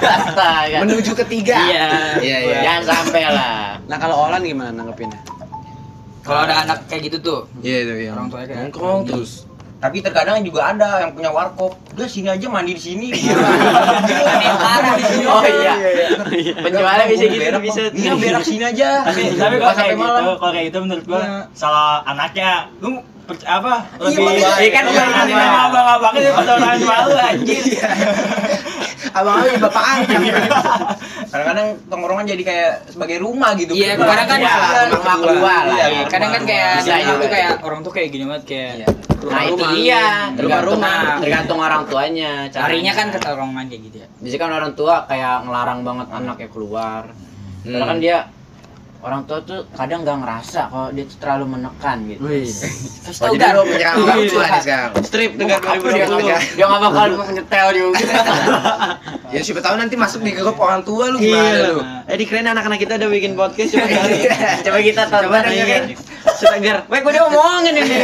Astaga. 0.04 0.76
menuju 0.82 1.12
ketiga. 1.16 1.56
Iya. 1.60 1.86
Iya 2.18 2.38
iya. 2.40 2.58
Jangan 2.62 2.82
sampai 2.92 3.22
lah. 3.24 3.78
Nah 3.84 3.96
kalau 3.96 4.16
Olan 4.20 4.42
gimana 4.42 4.70
nanggepinnya? 4.72 5.20
Kalau 6.20 6.40
ada 6.40 6.54
anak 6.58 6.88
kayak 6.88 7.12
gitu 7.12 7.18
tuh, 7.20 7.40
Iya 7.60 7.84
itu 7.84 7.94
ya. 8.00 8.10
Orang 8.12 8.28
tuanya 8.28 8.46
kayak- 8.48 8.60
nongkrong 8.64 9.00
Iya. 9.00 9.08
terus. 9.12 9.32
Tapi 9.84 10.00
terkadang 10.00 10.40
juga 10.40 10.72
ada 10.72 11.04
yang 11.04 11.12
punya 11.12 11.28
warkop. 11.28 11.76
Udah 11.92 12.08
sini 12.08 12.32
aja 12.32 12.48
mandi 12.48 12.72
di 12.72 12.80
sini. 12.80 13.08
ada 13.12 14.40
yang 14.40 14.56
parah 14.56 14.92
di 14.96 15.04
sini. 15.04 15.24
Oh 15.28 15.44
iya. 15.44 15.74
Penjualnya 16.56 17.04
bisa 17.04 17.24
gitu 17.28 17.44
berak, 17.44 17.60
bisa. 17.60 17.80
Iya 17.92 18.12
berak 18.16 18.42
sini 18.48 18.64
aja. 18.64 19.04
Tapi 19.04 19.36
tapi 19.36 19.54
kalau 19.60 19.76
sampai 19.76 19.84
kayak 19.84 20.00
gitu, 20.00 20.08
malam. 20.08 20.36
kalau 20.40 20.52
kayak 20.56 20.66
gitu 20.72 20.78
menurut 20.88 21.04
gua 21.04 21.20
Iya. 21.20 21.36
salah 21.52 22.00
anaknya. 22.08 22.72
Lu 22.80 23.04
apa? 23.44 23.74
Iya, 24.00 24.08
Lebih. 24.08 24.24
Iya 24.40 24.70
kan 24.72 24.84
Iya, 24.88 25.04
lebih 25.04 25.36
iya. 25.36 25.60
abang-abangnya 25.68 26.20
daripada 26.24 26.50
orang 26.56 26.76
tua 26.80 26.96
lu 27.04 27.14
anjir. 27.20 27.64
abang-abang 29.12 29.58
bapak 29.68 29.84
angkat. 29.84 30.20
Kadang-kadang 31.34 31.68
tongkrongan 31.90 32.26
jadi 32.30 32.42
kayak 32.46 32.72
sebagai 32.88 33.18
rumah 33.18 33.58
gitu. 33.58 33.74
Iya, 33.74 33.98
kadang 33.98 34.28
kan 34.30 34.38
Iya, 34.38 34.54
rumah 34.54 34.70
rumah 34.94 35.14
kedua 35.18 35.42
lah. 35.42 35.62
Iya, 35.66 35.86
Iya, 35.90 36.02
kadang 36.06 36.30
kan 36.30 36.42
kayak 36.46 36.70
juga. 36.78 37.12
tuh 37.18 37.28
kayak 37.28 37.50
orang 37.58 37.80
tuh 37.82 37.90
kayak 37.90 38.08
gini 38.08 38.24
banget 38.24 38.44
kayak 38.46 38.70
Iya. 38.76 38.86
Nah 39.24 39.42
itu 39.42 39.64
dia, 39.74 40.04
tergantung 40.30 40.78
Rumah-rumah. 40.78 41.00
tergantung 41.18 41.58
orang 41.58 41.82
tuanya. 41.88 42.32
larinya 42.54 42.92
kan 42.92 43.06
ke 43.08 43.18
tongkrongan 43.18 43.64
kayak 43.66 43.82
gitu 43.82 43.96
ya. 43.98 44.08
Biasanya 44.14 44.38
kan 44.38 44.50
orang 44.54 44.72
tua 44.74 44.94
kayak 45.04 45.36
ngelarang 45.42 45.80
banget 45.82 46.06
anaknya 46.12 46.48
keluar. 46.48 47.02
Karena 47.64 47.80
Hmm. 47.80 47.90
kan 47.90 47.98
dia 47.98 48.16
orang 49.04 49.28
tua 49.28 49.38
tuh 49.44 49.68
kadang 49.76 50.00
nggak 50.00 50.16
ngerasa 50.24 50.60
kalau 50.72 50.88
dia 50.88 51.04
tuh 51.04 51.18
terlalu 51.20 51.44
menekan 51.52 51.96
gitu. 52.08 52.20
Wih. 52.24 52.48
Terus 53.04 53.16
Oh, 53.20 53.28
tau 53.28 53.34
jadi 53.36 53.44
kan? 53.44 53.52
lu 53.52 53.62
menyerang 53.68 53.96
orang 54.00 54.20
tua 54.24 54.44
nih 54.48 54.62
sekarang. 54.64 54.90
Strip 55.04 55.32
dengan 55.36 55.58
Apa 55.60 55.68
dia 55.68 56.04
2020. 56.08 56.24
nggak 56.24 56.40
dia 56.56 56.64
nggak 56.64 56.80
bakal 56.82 57.06
menyetel 57.20 57.68
juga. 57.76 57.98
Ya 59.34 59.42
siapa 59.42 59.58
tahu 59.58 59.74
nanti 59.74 59.98
masuk 59.98 60.22
di 60.22 60.30
grup 60.30 60.54
orang 60.56 60.86
tua 60.86 61.10
lu 61.10 61.18
Iya. 61.18 61.26
gimana 61.26 61.58
lu? 61.66 61.78
Eh 62.06 62.14
di 62.14 62.24
keren 62.24 62.46
anak-anak 62.46 62.78
kita 62.78 62.94
udah 62.96 63.10
bikin 63.10 63.34
podcast 63.34 63.74
coba 63.74 63.86
kali. 63.90 64.16
Coba 64.62 64.78
kita 64.78 65.02
Coba 65.10 65.36
dengerin. 65.42 65.84
Setegar. 66.38 66.76
Weh, 66.86 67.00
gue 67.02 67.12
dia 67.12 67.22
ngomongin 67.26 67.74
ini. 67.74 67.96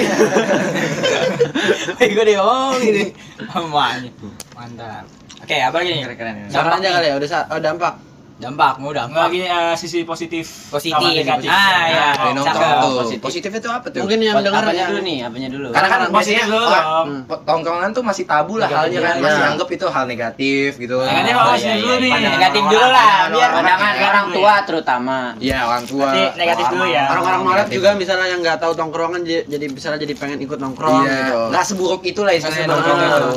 Wih, 2.02 2.08
gue 2.10 2.24
dia 2.26 2.42
gini. 2.82 3.04
Mamanya. 3.46 4.10
Mantap. 4.58 5.04
Oke, 5.40 5.56
apa 5.56 5.76
lagi 5.78 5.88
nih? 5.94 6.02
Keren-keren 6.04 6.34
ya. 6.34 6.46
Saran 6.50 6.82
aja 6.82 6.88
kali 6.98 7.06
ya, 7.08 7.14
udah 7.16 7.28
oh 7.48 7.60
dampak. 7.62 7.94
Dampak, 8.40 8.80
mau 8.80 8.90
dampak. 8.90 9.28
gini 9.28 9.44
eh, 9.44 9.74
sisi 9.76 10.00
positif 10.02 10.48
Positif. 10.66 10.96
negatif. 10.96 11.46
Ah, 11.46 11.84
iya. 11.84 12.06
Dari 12.16 12.32
nongkrong 12.32 12.56
Cakep. 12.56 12.80
tuh. 12.80 12.94
Positif. 12.98 13.20
Positif 13.20 13.50
itu 13.52 13.68
apa 13.68 13.86
tuh? 13.86 14.00
Mungkin 14.00 14.18
yang 14.18 14.36
dengar 14.40 14.62
apanya 14.64 14.80
ya. 14.80 14.88
dulu 14.88 15.00
nih, 15.04 15.18
apanya 15.20 15.48
dulu. 15.48 15.66
Karena 15.70 15.88
kan 15.88 15.98
Positif 16.00 16.14
maksudnya 16.16 16.44
dulu 16.48 16.64
dong. 16.64 16.84
Hmm. 17.00 17.20
tongkrongan 17.44 17.90
tuh 17.92 18.02
masih 18.02 18.24
tabu 18.24 18.52
lah 18.56 18.66
Negatif 18.66 18.80
halnya 18.80 19.00
kan 19.00 19.14
ya. 19.14 19.22
masih 19.22 19.42
anggap 19.46 19.68
itu 19.70 19.86
hal 19.86 20.04
negatif 20.06 20.70
gitu. 20.74 20.96
Nah, 20.96 21.12
sih 21.54 21.68
iya, 21.68 21.74
dulu 21.76 21.92
iya. 21.92 22.00
nih? 22.00 22.10
Negatif 22.32 22.62
dulu 22.64 22.86
lah, 22.86 23.12
biar 23.28 23.28
orang- 23.28 23.52
Pandangan 23.60 23.94
orang 24.00 24.26
tua 24.32 24.54
terutama. 24.64 25.18
Iya 25.36 25.58
orang 25.62 25.84
tua. 25.84 26.08
Negatif 26.32 26.64
dulu 26.66 26.84
ya. 26.86 27.04
Orang-orang 27.10 27.40
nolak 27.44 27.68
juga 27.68 27.88
misalnya 27.92 28.26
yang 28.26 28.40
nggak 28.40 28.58
tahu 28.58 28.72
tongkrongan 28.72 29.20
jadi 29.26 29.66
misalnya 29.68 30.00
jadi 30.00 30.14
pengen 30.16 30.38
ikut 30.40 30.56
nongkrong 30.56 31.04
Iya. 31.04 31.12
gitu. 31.12 31.38
Nggak 31.52 31.64
seburuk 31.66 32.02
itulah 32.02 32.32
istilahnya 32.32 32.64
Nggak 32.64 32.72
nongkrong 32.72 32.98
itu. 33.04 33.28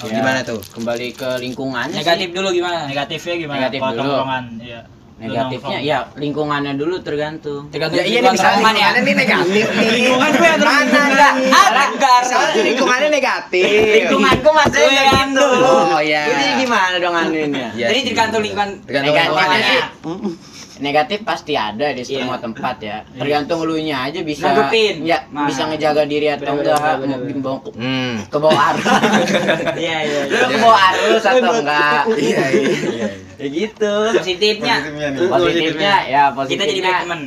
Oh, 0.00 0.08
Ya. 0.08 0.16
Gimana 0.16 0.40
tuh? 0.40 0.60
Kembali 0.70 1.12
ke 1.12 1.28
lingkungannya 1.38 1.92
Negatif 1.94 2.26
sih. 2.26 2.34
dulu 2.34 2.48
gimana? 2.50 2.78
Negatifnya 2.86 3.34
gimana? 3.36 3.56
Negatif 3.60 3.80
Kalau 3.80 3.92
dulu. 3.94 4.14
iya. 4.60 4.80
Lu 5.20 5.28
Negatifnya 5.28 5.78
ya 5.84 5.98
lingkungannya 6.16 6.72
dulu 6.74 6.96
tergantung. 7.04 7.68
Tergantung 7.68 8.00
Ya 8.00 8.08
iya 8.08 8.24
nih 8.24 8.24
lingkungan 8.24 8.40
misalnya 8.40 8.56
ya. 8.56 8.64
lingkungannya 8.64 9.02
nih 9.04 9.16
negatif 9.20 9.66
nih. 9.68 9.88
Lingkungan 9.92 10.30
gue 10.32 10.48
yang 10.48 10.60
mana 10.64 11.00
enggak? 11.04 11.32
Ada. 11.52 11.84
Misalnya 11.92 12.62
lingkungannya 12.64 13.08
negatif. 13.12 13.64
Lingkunganku 14.00 14.48
masih 14.50 14.80
Iya, 14.80 15.02
gitu. 15.04 15.44
Oh 15.68 16.00
iya. 16.00 16.22
Jadi 16.24 16.44
gimana 16.58 16.96
dong 16.96 17.12
anuinnya? 17.14 17.68
Iya 17.76 17.86
Jadi 17.92 18.00
tergantung 18.08 18.40
lingkungan 18.40 18.70
Negatifnya 18.80 19.84
negatif 20.80 21.22
pasti 21.22 21.52
ada 21.52 21.88
di 21.88 22.00
Iya. 22.00 22.20
semua 22.20 22.36
tempat 22.36 22.76
ya. 22.80 23.04
Tergantung 23.12 23.62
lu 23.62 23.76
nya 23.76 24.04
aja 24.04 24.20
bisa 24.20 24.48
Nanggepin. 24.48 25.04
ya 25.04 25.22
Nah. 25.28 25.46
bisa 25.46 25.64
ngejaga 25.64 26.02
diri 26.04 26.28
atau 26.28 26.56
Bener, 26.56 26.74
enggak 26.74 27.20
bimbang 27.24 27.56
ke, 27.60 27.68
Hmm. 27.72 28.14
ke 28.26 28.36
bawah 28.36 28.62
arus. 28.72 28.84
Iya, 29.78 29.96
iya. 30.02 30.20
lu 30.26 30.46
ke 30.46 30.58
bawah 30.58 30.80
arus 30.90 31.22
atau 31.22 31.52
enggak? 31.54 32.02
Iya 32.10 32.44
iya 32.50 32.78
iya. 32.90 33.08
Ya 33.36 33.46
gitu. 33.48 33.94
Positifnya 34.12 34.76
Positifnya 35.30 35.94
ya 36.04 36.22
kita 36.28 36.34
positifnya. 36.34 36.66
jadi 36.66 36.80
baik 36.82 36.98
teman. 37.04 37.20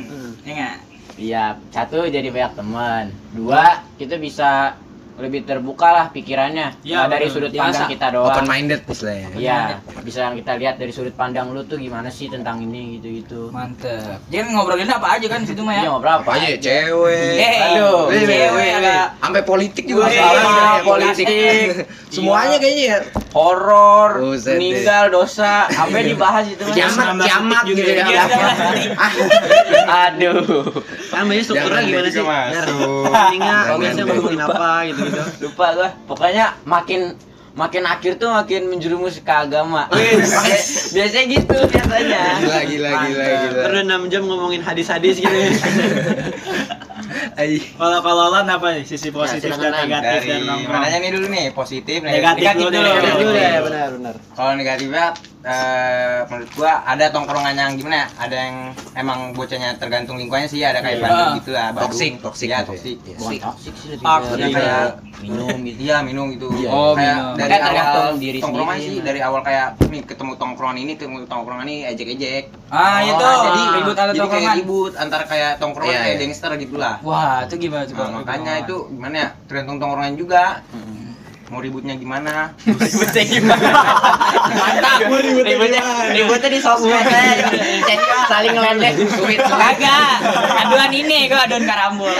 Ya 0.44 0.52
enggak? 0.52 0.76
Iya, 1.14 1.44
satu 1.70 1.98
jadi 2.04 2.28
banyak 2.28 2.52
teman. 2.54 3.04
Dua, 3.30 3.64
kita 3.94 4.18
bisa 4.18 4.74
lebih 5.14 5.46
terbuka 5.46 5.88
lah 5.94 6.06
pikirannya. 6.10 6.82
Iya, 6.82 7.06
Nggak 7.06 7.10
dari 7.14 7.26
bener. 7.26 7.34
sudut 7.34 7.52
pandang 7.54 7.86
kita 7.86 8.06
doang. 8.10 8.34
Open 8.34 8.46
minded 8.50 8.80
istilahnya. 8.82 9.28
Iya, 9.38 9.58
bisa 10.02 10.20
kita 10.34 10.52
lihat 10.58 10.74
dari 10.82 10.90
sudut 10.90 11.14
pandang 11.14 11.54
lu 11.54 11.62
tuh 11.62 11.78
gimana 11.78 12.10
sih 12.10 12.26
tentang 12.26 12.58
ini 12.66 12.98
gitu-gitu. 12.98 13.54
Mantep. 13.54 14.18
Jadi 14.26 14.42
ngobrolin 14.50 14.90
apa 14.90 15.14
aja 15.14 15.26
kan 15.30 15.46
situ 15.46 15.62
mah 15.62 15.74
ya. 15.78 15.82
Iya, 15.86 15.88
ngobrol 15.94 16.14
Apa 16.18 16.30
aja 16.34 16.56
cewek. 16.58 17.34
Eh, 17.38 17.56
Aduh. 17.62 18.10
Wih, 18.10 18.22
wih, 18.22 18.26
cewek 18.26 18.50
wih, 18.58 18.70
ada 18.82 18.96
sampai 19.22 19.42
politik 19.46 19.84
juga 19.86 20.10
masalah 20.10 20.34
iya, 20.34 20.50
ya, 20.50 20.82
politik. 20.82 21.66
Semuanya 22.10 22.56
kayaknya 22.58 22.84
ya. 22.86 22.98
horor, 23.34 24.22
meninggal, 24.22 25.10
dosa, 25.10 25.66
sampai 25.66 26.06
dibahas 26.06 26.46
itu. 26.46 26.62
Kiamat, 26.70 27.18
kiamat 27.22 27.62
gitu 27.66 27.82
ya. 27.82 28.06
Iya, 28.06 28.24
Aduh. 30.10 30.70
Kan 31.10 31.26
banyak 31.26 31.42
strukturnya 31.42 31.82
gimana 31.82 32.08
juga 32.10 32.10
sih? 32.10 32.22
masuk. 32.22 33.10
Jangan 33.34 33.78
biasanya 33.78 34.04
deh. 34.06 34.14
ngomongin 34.14 34.40
apa 34.42 34.70
gitu 34.86 35.03
gitu. 35.04 35.22
Lupa 35.44 35.66
gua. 35.72 35.88
Pokoknya 36.04 36.56
makin 36.64 37.14
makin 37.54 37.86
akhir 37.86 38.18
tuh 38.18 38.28
makin 38.28 38.66
menjerumus 38.66 39.18
ke 39.18 39.30
agama. 39.30 39.86
biasanya 40.94 41.24
gitu 41.28 41.56
biasanya. 41.64 42.22
Gila 42.40 42.60
gila 42.64 42.90
gila 43.04 43.24
gila. 43.38 43.60
Terus 43.62 43.82
6 43.84 44.12
jam 44.12 44.22
ngomongin 44.24 44.60
hadis-hadis 44.60 45.18
gitu. 45.18 45.30
Ai. 47.34 47.58
Kalau 47.58 47.98
kalau 48.00 48.30
Lan 48.30 48.46
apa 48.46 48.74
nih 48.74 48.84
sisi 48.84 49.10
positif 49.10 49.50
silakan, 49.50 49.62
dan 49.64 49.86
negatif 49.86 50.10
Dari 50.14 50.28
dan 50.30 50.40
nongkrong? 50.46 50.70
mananya 50.72 50.98
nih 50.98 51.10
dulu 51.10 51.26
nih, 51.28 51.44
positif, 51.50 51.98
Negatif 52.00 52.22
Negatif 52.42 52.54
dulu 52.54 52.70
dulu, 52.70 52.78
deh. 52.78 52.82
negatif 52.86 53.14
Dulu 53.14 53.26
dulu. 53.26 53.38
ya, 53.38 53.58
benar 53.60 53.88
benar. 53.92 54.14
Kalau 54.34 54.52
negatifnya 54.54 55.04
eh, 55.44 56.18
menurut 56.26 56.50
gua 56.52 56.72
ada 56.82 57.04
tongkrongan 57.06 57.52
yang 57.52 57.72
gimana 57.76 57.96
ya? 57.96 58.06
Ada 58.18 58.36
yang 58.38 58.56
emang 58.94 59.18
bocahnya 59.30 59.76
tergantung 59.76 60.16
lingkungannya 60.16 60.48
sih, 60.48 60.60
ada 60.60 60.80
kayak 60.80 60.96
Iya. 60.96 61.04
bandung 61.04 61.30
gitu 61.38 61.50
lah, 61.52 61.68
Badung. 61.70 61.92
Toxic, 61.92 62.12
toxic 62.18 62.48
ya, 62.48 62.58
gitu 62.58 62.72
ya. 62.72 62.72
toxic. 62.72 62.96
Bukan 63.14 63.38
toksik 63.38 63.74
sih 63.76 63.88
Jadi 63.94 64.44
kayak 64.50 64.84
minum 65.20 65.56
gitu. 65.62 65.78
Iya, 65.80 65.96
minum 66.00 66.26
gitu. 66.30 66.46
Iya. 66.50 66.68
Oh, 66.68 66.92
kayak 66.92 67.14
minum. 67.14 67.34
dari 67.34 67.50
Kan 67.50 67.60
tergantung 67.62 68.04
awal 68.04 68.16
diri 68.18 68.38
tongkrongan 68.40 68.74
sendiri, 68.74 68.88
sih, 68.88 68.96
Mas. 68.96 69.04
dari 69.04 69.20
awal 69.20 69.40
kayak 69.40 69.68
nih 69.84 70.02
ketemu 70.02 70.32
tongkrongan 70.34 70.76
ini, 70.78 70.92
ketemu 70.94 71.16
tongkrongan 71.24 71.64
ini 71.64 71.76
ejek-ejek. 71.86 72.44
Ah, 72.68 72.82
Oh, 72.96 72.98
itu 73.06 73.24
jadi 73.44 73.62
ribut 73.74 73.94
ada 73.94 74.04
jadi 74.06 74.16
kayak 74.16 74.20
tongkrongan. 74.24 74.56
ribut 74.58 74.92
antara 74.96 75.24
kayak 75.24 75.52
tongkrongan 75.56 75.90
Iya, 75.90 76.00
kayak 76.00 76.10
iya. 76.10 76.20
gangster 76.20 76.50
gitu 76.58 76.76
lah. 76.76 76.94
Wah, 77.00 77.44
itu 77.44 77.54
gimana 77.58 77.82
tuh? 77.84 77.94
Nah, 77.94 78.08
makanya 78.18 78.52
itu 78.60 78.76
gimana 78.90 79.14
ya? 79.14 79.28
Tergantung 79.44 79.76
tongkrongan 79.78 80.14
juga. 80.16 80.44
Mau 81.44 81.60
ributnya 81.60 81.94
gimana? 81.94 82.50
Ributnya 82.64 83.24
gimana? 83.36 83.68
Mantap. 84.48 84.98
Ributnya 85.44 85.80
ributnya 86.10 86.48
di 86.48 86.58
sosmed 86.58 87.04
aja. 87.04 87.46
Cek 87.84 87.98
saling 88.26 88.52
ngeledek 88.52 88.92
duit. 88.96 89.40
Kagak. 89.40 90.16
Aduan 90.64 90.90
ini 90.90 91.28
kok 91.28 91.40
aduan 91.40 91.64
karambol. 91.64 92.10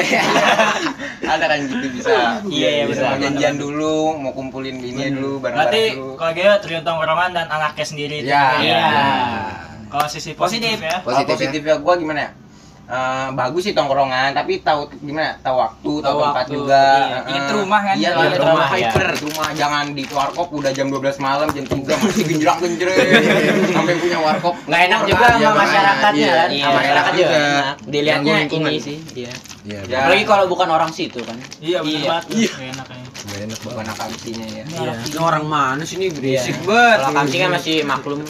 Ada 1.25 1.45
kan 1.47 1.59
gitu 1.63 1.87
bisa. 1.91 2.45
Iya, 2.45 2.69
iya, 2.71 2.85
bisa. 2.85 3.17
Janjian 3.17 3.57
dulu, 3.57 4.13
mau 4.15 4.31
kumpulin 4.31 4.77
gini 4.77 5.09
dulu 5.11 5.41
Berarti 5.41 5.41
bareng-bareng 5.41 5.97
dulu. 5.97 6.13
kalau 6.15 6.33
gitu 6.33 6.53
tergantung 6.61 6.87
tongkrongan 6.95 7.31
dan 7.33 7.47
anaknya 7.49 7.85
sendiri. 7.85 8.17
itu 8.21 8.29
Iya. 8.29 8.45
Iya. 8.61 8.85
Kalau 9.89 10.07
sisi 10.07 10.31
Positif. 10.35 10.75
positif 10.75 10.79
ya. 10.83 10.97
Kalau 11.01 11.25
positifnya 11.25 11.75
gua 11.79 11.95
gimana 11.97 12.21
ya? 12.21 12.31
Eh, 12.85 13.29
bagus 13.33 13.65
sih 13.65 13.73
tongkrongan, 13.73 14.37
tapi 14.37 14.61
tahu 14.61 14.85
gimana? 15.01 15.41
Tahu 15.41 15.57
waktu, 15.57 15.93
tahu 15.99 16.21
tempat 16.21 16.37
waktu, 16.37 16.53
juga. 16.53 16.85
iya. 17.01 17.19
Ingat 17.25 17.49
rumah 17.57 17.81
kan? 17.81 17.95
Iya, 17.97 18.11
ingat 18.13 18.37
rumah, 18.37 18.53
rumah. 18.53 18.69
ya. 18.69 18.91
Hyper, 18.93 19.09
rumah 19.25 19.49
jangan 19.57 19.85
di 19.91 20.03
warkop 20.07 20.49
udah 20.53 20.69
jam 20.69 20.87
12 20.89 21.17
malam, 21.17 21.49
jam 21.49 21.65
3 21.65 21.81
masih 21.97 22.25
genjreng 22.29 22.59
genjreng. 22.61 22.97
Sampai 23.77 23.95
punya 23.97 24.19
warkop. 24.21 24.55
Nggak 24.69 24.81
enak 24.85 25.01
juga 25.03 25.17
Iya, 25.17 25.25
sama 25.25 25.41
makanya. 25.41 25.57
masyarakatnya 25.57 26.21
Iya, 26.21 26.35
kan. 26.37 26.49
iya, 26.53 26.65
Sama 26.65 26.77
masyarakat 26.77 27.13
juga 27.13 27.25
juga. 27.25 27.37
enak. 27.41 27.77
Dilihatnya 27.89 28.33
ini 28.45 28.75
sih, 28.77 28.97
iya. 29.17 29.33
Iya, 29.65 29.79
Ya. 29.89 29.97
Apalagi 30.05 30.25
kalau 30.29 30.45
bukan 30.45 30.69
orang 30.69 30.91
situ 30.93 31.25
kan. 31.25 31.41
Iya 31.57 31.81
benar 31.81 31.89
Iya. 31.97 32.09
banget. 32.13 32.25
Iya. 32.37 32.51
Nggak 32.53 32.69
enak 32.77 32.87
enak 33.25 33.59
bukan 33.65 33.87
akal 33.89 34.09
isinya 34.13 34.47
ya. 34.47 34.65
Ini 34.69 35.19
orang 35.19 35.45
mana 35.45 35.83
sih 35.83 35.97
ini 35.97 36.13
berisik 36.13 36.53
Iya. 36.55 36.69
banget. 36.69 36.99
Kalau 37.01 37.15
kamsi 37.17 37.37
kan 37.41 37.51
masih 37.51 37.77
maklum. 37.81 38.21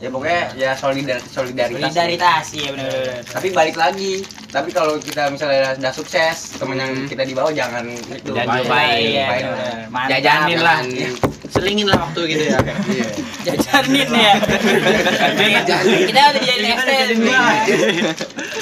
Ya 0.00 0.08
pokoknya 0.08 0.56
ya 0.56 0.72
solidar 0.72 1.20
solidaritas. 1.28 1.92
Solidaritas, 1.92 2.44
iya 2.56 2.72
benar. 2.72 3.20
Tapi 3.20 3.52
balik 3.52 3.76
lagi. 3.76 4.24
Tapi 4.48 4.72
kalau 4.72 4.96
kita 4.96 5.28
misalnya 5.28 5.76
udah 5.76 5.92
sukses, 5.92 6.56
temen 6.56 6.80
yang 6.80 7.04
kita 7.04 7.20
di 7.28 7.36
bawah 7.36 7.52
jangan 7.52 7.84
itu. 7.84 8.32
Jangan 8.32 8.64
Baik, 8.64 9.28
benar. 9.28 9.92
Mantap. 9.92 10.08
Jajanin 10.16 10.60
lah. 10.64 10.78
Selingin 11.52 11.86
lah 11.92 12.00
waktu 12.00 12.20
gitu 12.32 12.44
ya. 12.48 12.58
Iya. 12.64 13.06
Jajanin 13.44 14.08
ya. 14.08 14.34
Kita 16.08 16.20
udah 16.32 16.42
jadi 16.48 16.66
extend. 16.72 17.20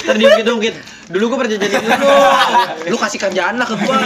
Ntar 0.03 0.15
diungkit-ungkit. 0.19 0.98
Dulu 1.09 1.23
gua 1.33 1.37
pernah 1.41 1.57
jadi 1.57 1.65
dulu. 1.73 1.89
Lu 2.93 2.97
kasih 3.01 3.17
kerjaan 3.17 3.57
lah 3.57 3.65
ke 3.65 3.75
gua. 3.81 3.97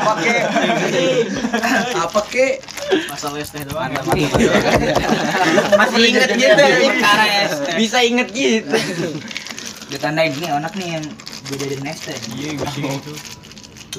Apa 0.00 0.12
ke? 0.24 0.36
Apa 1.92 2.20
ke? 2.24 2.46
Masalah 3.12 3.36
es 3.40 3.52
teh 3.52 3.60
doang. 3.68 3.92
Masih 5.76 6.00
inget 6.08 6.30
gitu. 6.32 6.56
Ya. 6.56 7.76
Bisa 7.76 8.00
inget 8.00 8.32
gitu. 8.32 8.76
Ditandain 9.92 10.32
nih 10.40 10.48
anak 10.48 10.72
nih 10.72 10.96
yang 10.96 11.04
gue 11.52 11.56
jadi 11.60 11.76
next 11.84 12.08
teh. 12.08 12.16
Iya, 12.32 12.56
gue 12.56 12.68
sih 12.72 12.80
gitu. 12.80 13.12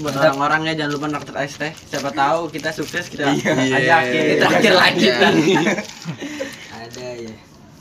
Buat 0.01 0.17
orang-orang 0.17 0.73
ya 0.73 0.73
jangan 0.73 0.91
lupa 0.97 1.05
naktir 1.05 1.37
Ais 1.37 1.53
teh. 1.53 1.69
Siapa 1.69 2.09
tahu 2.09 2.49
kita 2.49 2.73
sukses 2.73 3.05
kita 3.13 3.29
Iya. 3.29 3.53
ajakin. 3.77 4.41
Terakhir 4.41 4.73
lagi. 4.73 5.05
Ada 6.73 7.05
ya. 7.21 7.33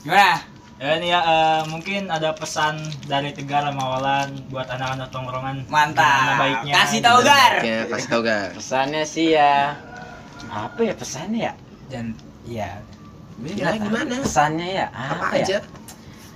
Gimana? 0.05 0.52
Ya 0.83 0.99
ini 0.99 1.07
ya 1.07 1.19
eh, 1.23 1.61
mungkin 1.65 2.11
ada 2.11 2.35
pesan 2.35 2.75
dari 3.07 3.31
Tegar 3.31 3.63
sama 3.63 3.87
Walan 3.89 4.35
buat 4.51 4.67
anak-anak 4.67 5.07
tongkrongan. 5.09 5.63
Mantap. 5.65 6.35
baiknya. 6.35 6.73
Kasih 6.75 6.99
tahu 6.99 7.23
Gar. 7.23 7.53
Ya, 7.63 7.79
kasih 7.87 8.07
tau 8.09 8.19
gak? 8.21 8.47
Pesannya 8.53 9.03
sih 9.05 9.31
ya 9.31 9.79
apa 10.45 10.75
ya 10.77 10.93
pesannya 10.93 11.39
ya? 11.41 11.53
dan 11.87 12.11
iya 12.43 12.83
Ya, 13.39 13.73
gimana? 13.73 14.11
Pesannya 14.19 14.67
ya 14.75 14.85
Apa 14.91 15.23
apa, 15.25 15.39
aja? 15.39 15.57
ya? 15.57 15.59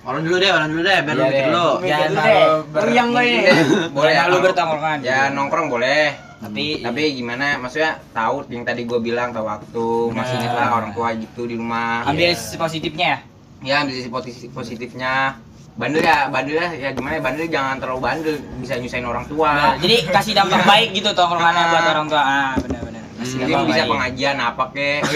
Orang 0.01 0.23
dulu 0.23 0.39
deh, 0.39 0.47
orang 0.47 0.69
dulu 0.71 0.81
deh, 0.81 0.97
biar 0.97 1.11
lu 1.11 1.19
Iya 1.19 1.27
mikir 1.27 1.45
dulu. 1.45 1.67
Mikir 1.75 1.91
Jangan 1.91 2.07
terlalu 2.09 2.31
deh. 2.31 2.47
ber- 2.71 2.83
Puyeng 2.87 3.07
gue 3.11 3.23
ini. 3.25 3.39
boleh 3.97 4.13
lu 4.23 4.37
bertongkrongan 4.41 4.97
ya 5.03 5.19
nongkrong 5.29 5.67
boleh 5.67 6.03
tapi 6.37 6.65
tapi 6.79 7.01
gimana 7.11 7.57
maksudnya 7.57 7.97
tahu 8.11 8.45
yang 8.47 8.61
tadi 8.61 8.85
gue 8.85 8.99
bilang 9.01 9.33
tahu 9.33 9.43
waktu 9.43 9.85
masih 10.13 10.37
inget 10.37 10.53
lah 10.53 10.69
orang 10.71 10.93
tua 10.93 11.09
gitu 11.11 11.43
di 11.43 11.57
rumah 11.57 12.05
ambil 12.05 12.29
Iya. 12.29 12.37
sisi 12.37 12.55
positifnya 12.55 13.07
ya 13.09 13.19
ya 13.61 13.83
ambil 13.85 13.93
sisi 13.93 14.09
positif 14.09 14.49
positifnya. 14.53 15.37
Bandel 15.77 16.01
ya 16.01 16.27
bandel 16.33 16.57
ya. 16.57 16.69
Ya 16.73 16.89
gimana 16.93 17.17
ya 17.17 17.21
bandel 17.21 17.45
jangan 17.49 17.77
terlalu 17.77 18.01
bandel. 18.01 18.35
Bisa 18.61 18.81
nyusahin 18.81 19.05
orang 19.05 19.25
tua. 19.29 19.49
Nah, 19.53 19.75
jadi 19.77 20.09
kasih 20.09 20.33
dampak 20.33 20.65
baik 20.65 20.89
gitu 20.97 21.13
tongkrongannya 21.13 21.63
buat 21.69 21.85
orang 21.85 22.07
tua. 22.09 22.23
Ah 22.23 22.53
kasih 22.57 22.86
mungkin 23.17 23.37
dampak 23.43 23.65
bisa 23.65 23.77
baik. 23.79 23.89
pengajian 23.89 24.37
apa 24.37 24.63
kek 24.71 24.99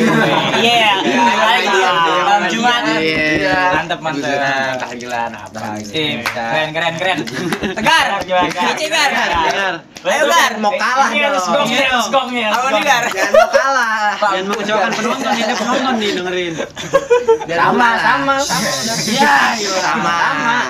iya 0.60 0.92
Iya, 1.02 1.24
iya, 1.62 1.90
malam 2.18 2.42
Jumat 2.48 2.82
Iya. 2.92 3.60
mantep 3.74 4.00
mantep 4.00 4.34
Nah, 4.34 4.74
tahlilan 4.76 5.32
apa 5.32 5.60
gitu 5.78 5.92
Sip, 5.92 6.18
Bisa. 6.20 6.44
keren 6.44 6.70
keren 6.72 6.94
keren 6.96 7.18
tegar 7.78 8.06
Kece, 8.24 8.86
gar 8.88 9.10
Dengar. 9.12 9.74
ayo 10.02 10.24
gar 10.26 10.52
Mau 10.58 10.74
kalah 10.74 11.08
dong. 11.08 11.22
gongnya. 12.10 12.50
harus 12.50 12.58
apa 12.58 12.68
nih 12.68 12.74
gong. 12.74 12.84
gar 12.84 13.04
Jangan 13.06 13.32
mau 13.32 13.48
kalah. 13.48 14.14
Jangan 14.18 14.44
mengecewakan 14.48 14.92
penonton, 14.92 15.32
ini 15.32 15.54
penonton 15.54 15.94
nih 15.96 16.10
dengerin. 16.12 16.54
Sama, 17.52 17.90
sama, 18.00 18.36
sama. 18.40 18.70
Iya, 19.06 19.36
iya, 19.56 19.72
sama. 19.80 20.18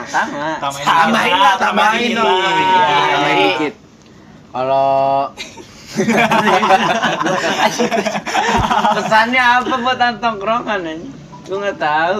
Sama. 0.05 0.47
Tambahin 0.59 0.85
Tambahin 0.85 1.35
lah, 1.37 1.53
tambahin 1.57 2.11
dong. 2.11 2.27
lah. 2.27 2.51
Iya, 2.51 2.83
tambahin 3.09 3.37
dikit. 3.45 3.73
Kalau 4.51 4.89
pesannya 8.95 9.41
apa 9.41 9.73
buat 9.77 9.99
tongkrongan 10.17 10.81
aja? 10.81 11.07
Gue 11.43 11.57
nggak 11.59 11.77
tahu. 11.77 12.17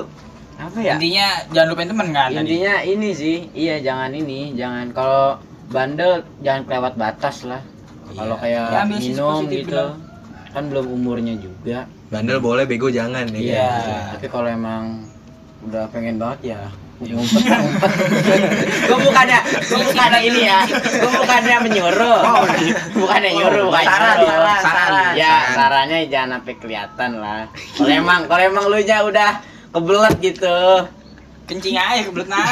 Apa 0.58 0.78
ya? 0.78 0.94
intinya 0.94 1.28
jangan 1.50 1.68
lupain 1.70 1.90
temen 1.90 2.08
kan 2.12 2.28
tadi 2.30 2.38
Intinya 2.38 2.74
ini 2.84 3.10
sih, 3.12 3.38
iya 3.52 3.76
jangan 3.82 4.14
ini, 4.14 4.54
jangan 4.54 4.94
kalau 4.94 5.42
bandel 5.68 6.22
jangan 6.40 6.62
kelewat 6.64 6.94
batas 6.96 7.44
lah. 7.44 7.60
Kalau 8.12 8.36
kayak 8.38 8.66
Ya, 8.70 8.82
minum 8.86 9.42
gitu, 9.50 9.74
lah. 9.74 9.98
kan 10.52 10.68
belum 10.68 10.86
umurnya 10.86 11.34
juga. 11.36 11.88
bandel 12.12 12.38
boleh 12.38 12.68
bego 12.68 12.88
jangan 12.88 13.26
ya 13.26 13.40
Iya. 13.40 13.72
Tapi 14.14 14.28
kalau 14.28 14.46
emang 14.46 15.02
udah 15.64 15.88
pengen 15.90 16.20
banget 16.20 16.54
ya 16.54 16.60
ngumpet. 17.10 17.42
gue 18.86 18.98
bukannya, 19.02 19.40
gue 19.42 19.82
bukannya 19.90 20.20
ini 20.22 20.42
ya, 20.46 20.60
gue 20.70 21.12
bukannya 21.18 21.58
menyuruh, 21.66 22.20
bukannya 22.94 23.32
nyuruh, 23.34 23.66
bukan 23.74 23.86
Saran, 23.86 24.18
saran, 24.22 24.60
saran. 24.62 25.12
Ya 25.18 25.34
sarannya 25.58 25.98
jangan 26.06 26.30
sampai 26.38 26.56
kelihatan 26.62 27.12
lah. 27.18 27.50
Kalau 27.74 27.90
emang, 27.90 28.20
kalau 28.30 28.44
emang 28.46 28.66
lu 28.70 28.78
nya 28.82 29.02
udah 29.02 29.32
kebelet 29.74 30.16
gitu, 30.22 30.58
kencing 31.50 31.76
aja 31.76 32.02
kebelet 32.06 32.30
nah 32.30 32.46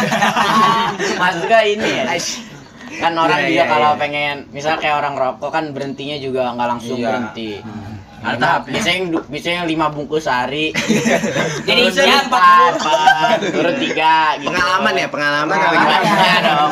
maksudnya 1.22 1.60
ini 1.64 1.90
ya. 2.02 2.06
Kan 2.90 3.14
orang 3.16 3.46
Iya, 3.46 3.48
juga 3.48 3.64
iya, 3.64 3.66
kalau 3.70 3.92
iya. 3.94 4.02
pengen, 4.02 4.36
misal 4.50 4.74
kayak 4.82 4.98
orang 4.98 5.14
rokok 5.16 5.54
kan 5.54 5.72
berhentinya 5.72 6.18
juga 6.18 6.52
nggak 6.58 6.68
langsung 6.68 6.98
Iya. 6.98 7.06
berhenti. 7.06 7.52
Ada 7.62 7.89
Lima, 8.20 8.36
tahapnya. 8.36 8.72
biasanya, 8.76 9.02
biasanya 9.32 9.62
lima 9.64 9.88
bungkus 9.88 10.28
sehari. 10.28 10.76
jadi 11.68 11.82
siapa 11.88 12.28
empat, 12.28 12.74
empat, 12.84 13.40
turun 13.48 13.76
tiga 13.80 14.36
gitu. 14.36 14.52
pengalaman 14.52 14.94
ya 14.94 15.08
pengalaman 15.08 15.56
Pengalaman 15.56 16.02
ya 16.04 16.36
dong. 16.44 16.72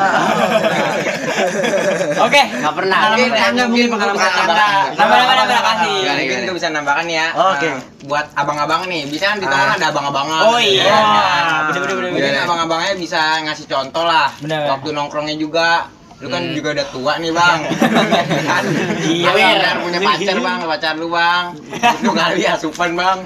oke 2.28 2.42
Nggak 2.58 2.74
pernah. 2.76 2.98
Mungkin 3.08 3.28
Nggak 3.32 3.48
Anda 3.48 3.64
mungkin 3.64 3.88
pengalaman 3.88 4.20
Anda. 4.20 4.68
Nambah, 4.92 5.16
nambah, 5.16 5.34
nambah, 5.40 5.60
kasih. 5.64 5.98
Ya, 6.04 6.12
mungkin 6.20 6.38
gue 6.44 6.54
bisa 6.56 6.68
nambahkan 6.68 7.06
ya. 7.08 7.26
Oke. 7.32 7.68
Nah, 7.68 7.80
buat 8.08 8.26
abang-abang 8.36 8.82
nih, 8.86 9.02
bisa 9.10 9.24
kan 9.34 9.38
di 9.40 9.46
tongkrongan 9.48 9.76
ada 9.80 9.86
abang-abangan. 9.90 10.40
Oh, 10.48 10.58
iya. 10.60 10.84
Ya, 10.84 10.94
kan? 10.94 11.44
Bener, 11.72 11.80
bener, 11.82 11.94
bener, 11.96 12.10
Mungkin 12.14 12.34
abang-abangnya 12.44 12.92
bisa 13.00 13.20
ngasih 13.44 13.66
contoh 13.66 14.04
lah. 14.04 14.28
Waktu 14.44 14.88
nongkrongnya 14.92 15.36
juga. 15.40 15.88
Lu 16.18 16.26
kan 16.26 16.42
juga 16.50 16.74
udah 16.74 16.86
tua 16.90 17.12
nih 17.16 17.30
bang. 17.30 17.60
Kan 18.50 18.64
Iya, 19.06 19.30
kan 19.62 19.76
punya 19.80 20.00
pacar 20.02 20.36
bang. 20.46 20.58
Pacar 20.66 20.94
lu 20.98 21.08
bang. 21.08 21.44
Lu 22.02 22.10
kali 22.10 22.42
asupan 22.42 22.90
bang. 22.92 23.18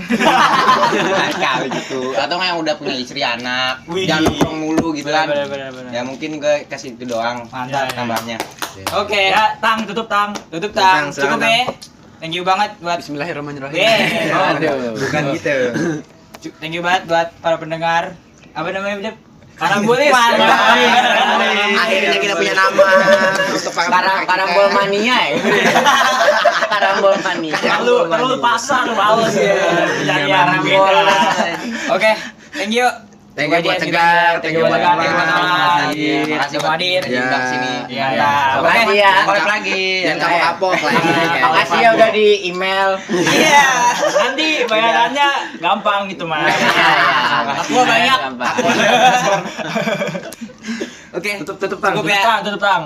Kali 1.45 1.67
gitu. 1.73 2.13
Atau 2.13 2.37
nggak 2.37 2.49
yang 2.53 2.61
udah 2.61 2.75
punya 2.77 2.95
istri 2.95 3.25
anak. 3.25 3.81
Wih. 3.89 4.05
jangan 4.05 4.29
nongkrong 4.29 4.57
mulu 4.61 4.87
gitu 4.93 5.09
kan. 5.09 5.25
Bener, 5.25 5.49
bener, 5.49 5.71
bener, 5.73 5.91
ya 5.91 6.05
mungkin 6.05 6.37
gue 6.37 6.69
kasih 6.69 6.93
itu 6.93 7.09
doang 7.09 7.49
Mantap. 7.49 7.97
tambahnya. 7.97 8.37
Oke 8.95 9.33
Ya, 9.33 9.57
tang 9.59 9.85
tutup 9.85 10.07
tang. 10.07 10.37
tutup 10.53 10.73
tang. 10.73 11.09
Cukup 11.09 11.41
ya. 11.41 11.65
Thank 12.21 12.37
you 12.37 12.45
banget 12.45 12.77
buat 12.79 13.01
Bismillahirrahmanirrahim. 13.01 13.75
Be. 13.75 13.89
Aduh. 14.31 14.95
bukan 14.95 15.23
gitu. 15.35 15.57
Thank 16.61 16.77
you 16.77 16.83
banget 16.85 17.09
buat 17.09 17.29
para 17.41 17.57
pendengar. 17.57 18.15
Apa 18.53 18.69
namanya? 18.69 19.17
Karambolis 19.53 20.11
Akhirnya 21.73 22.19
kita 22.19 22.35
punya 22.35 22.55
nama. 22.57 22.87
Karang 23.89 24.21
karambol 24.27 24.67
mania 24.75 25.17
ya. 25.31 25.39
karambol 26.73 27.15
mania. 27.23 27.55
Perlu 27.59 27.97
perlu 28.11 28.35
pasar 28.43 28.87
males 28.93 29.35
ya. 29.37 29.55
Cari 30.03 30.27
yang 30.31 30.49
Karambol. 30.51 30.87
beda. 30.89 31.15
oke 31.95 32.13
thank 32.53 32.73
you 32.75 32.87
Thank 33.33 33.49
you 33.49 33.65
buat 33.65 33.81
Tegar, 33.81 34.45
thank 34.45 34.53
you 34.53 34.69
buat 34.69 34.77
Tegar, 34.77 34.93
thank 35.01 35.09
you 35.09 35.17
buat. 35.17 35.73
Hadir. 35.89 36.29
Buat 36.37 36.77
hadir. 36.77 37.01
Ya. 37.09 37.41
Sini. 37.49 37.73
Iya. 37.89 38.09
Oke. 38.61 38.69
Makasih 38.69 38.97
ya. 39.01 39.13
Collab 39.25 39.47
lagi. 39.49 40.05
Jangan 40.05 40.21
kapok-kapok 40.21 40.77
lagi. 40.85 41.09
Makasih 41.41 41.79
ya 41.81 41.89
udah 41.97 42.09
di 42.13 42.29
email. 42.53 42.89
Iya. 43.09 43.69
Nanti 44.21 44.49
bayarannya 44.69 45.29
gampang 45.65 46.13
gitu 46.13 46.29
mah. 46.29 46.45
Aku 47.65 47.81
banyak. 47.89 48.19
Oke. 51.17 51.31
Tutup 51.41 51.57
tutup 51.57 51.81
tang. 51.81 51.97
Tutup 51.97 52.13
ya. 52.13 52.21
tang, 52.21 52.41
tutup 52.45 52.61
tang. 52.61 52.83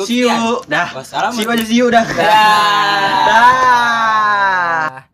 See 0.00 0.24
you. 0.24 0.32
Dah. 0.64 0.88
See 1.32 1.44
you 1.44 1.52
aja 1.52 1.64
see 1.64 1.76
you 1.76 1.92
dah. 1.92 2.08
Dah. 2.08 3.28
Dah. 3.28 5.12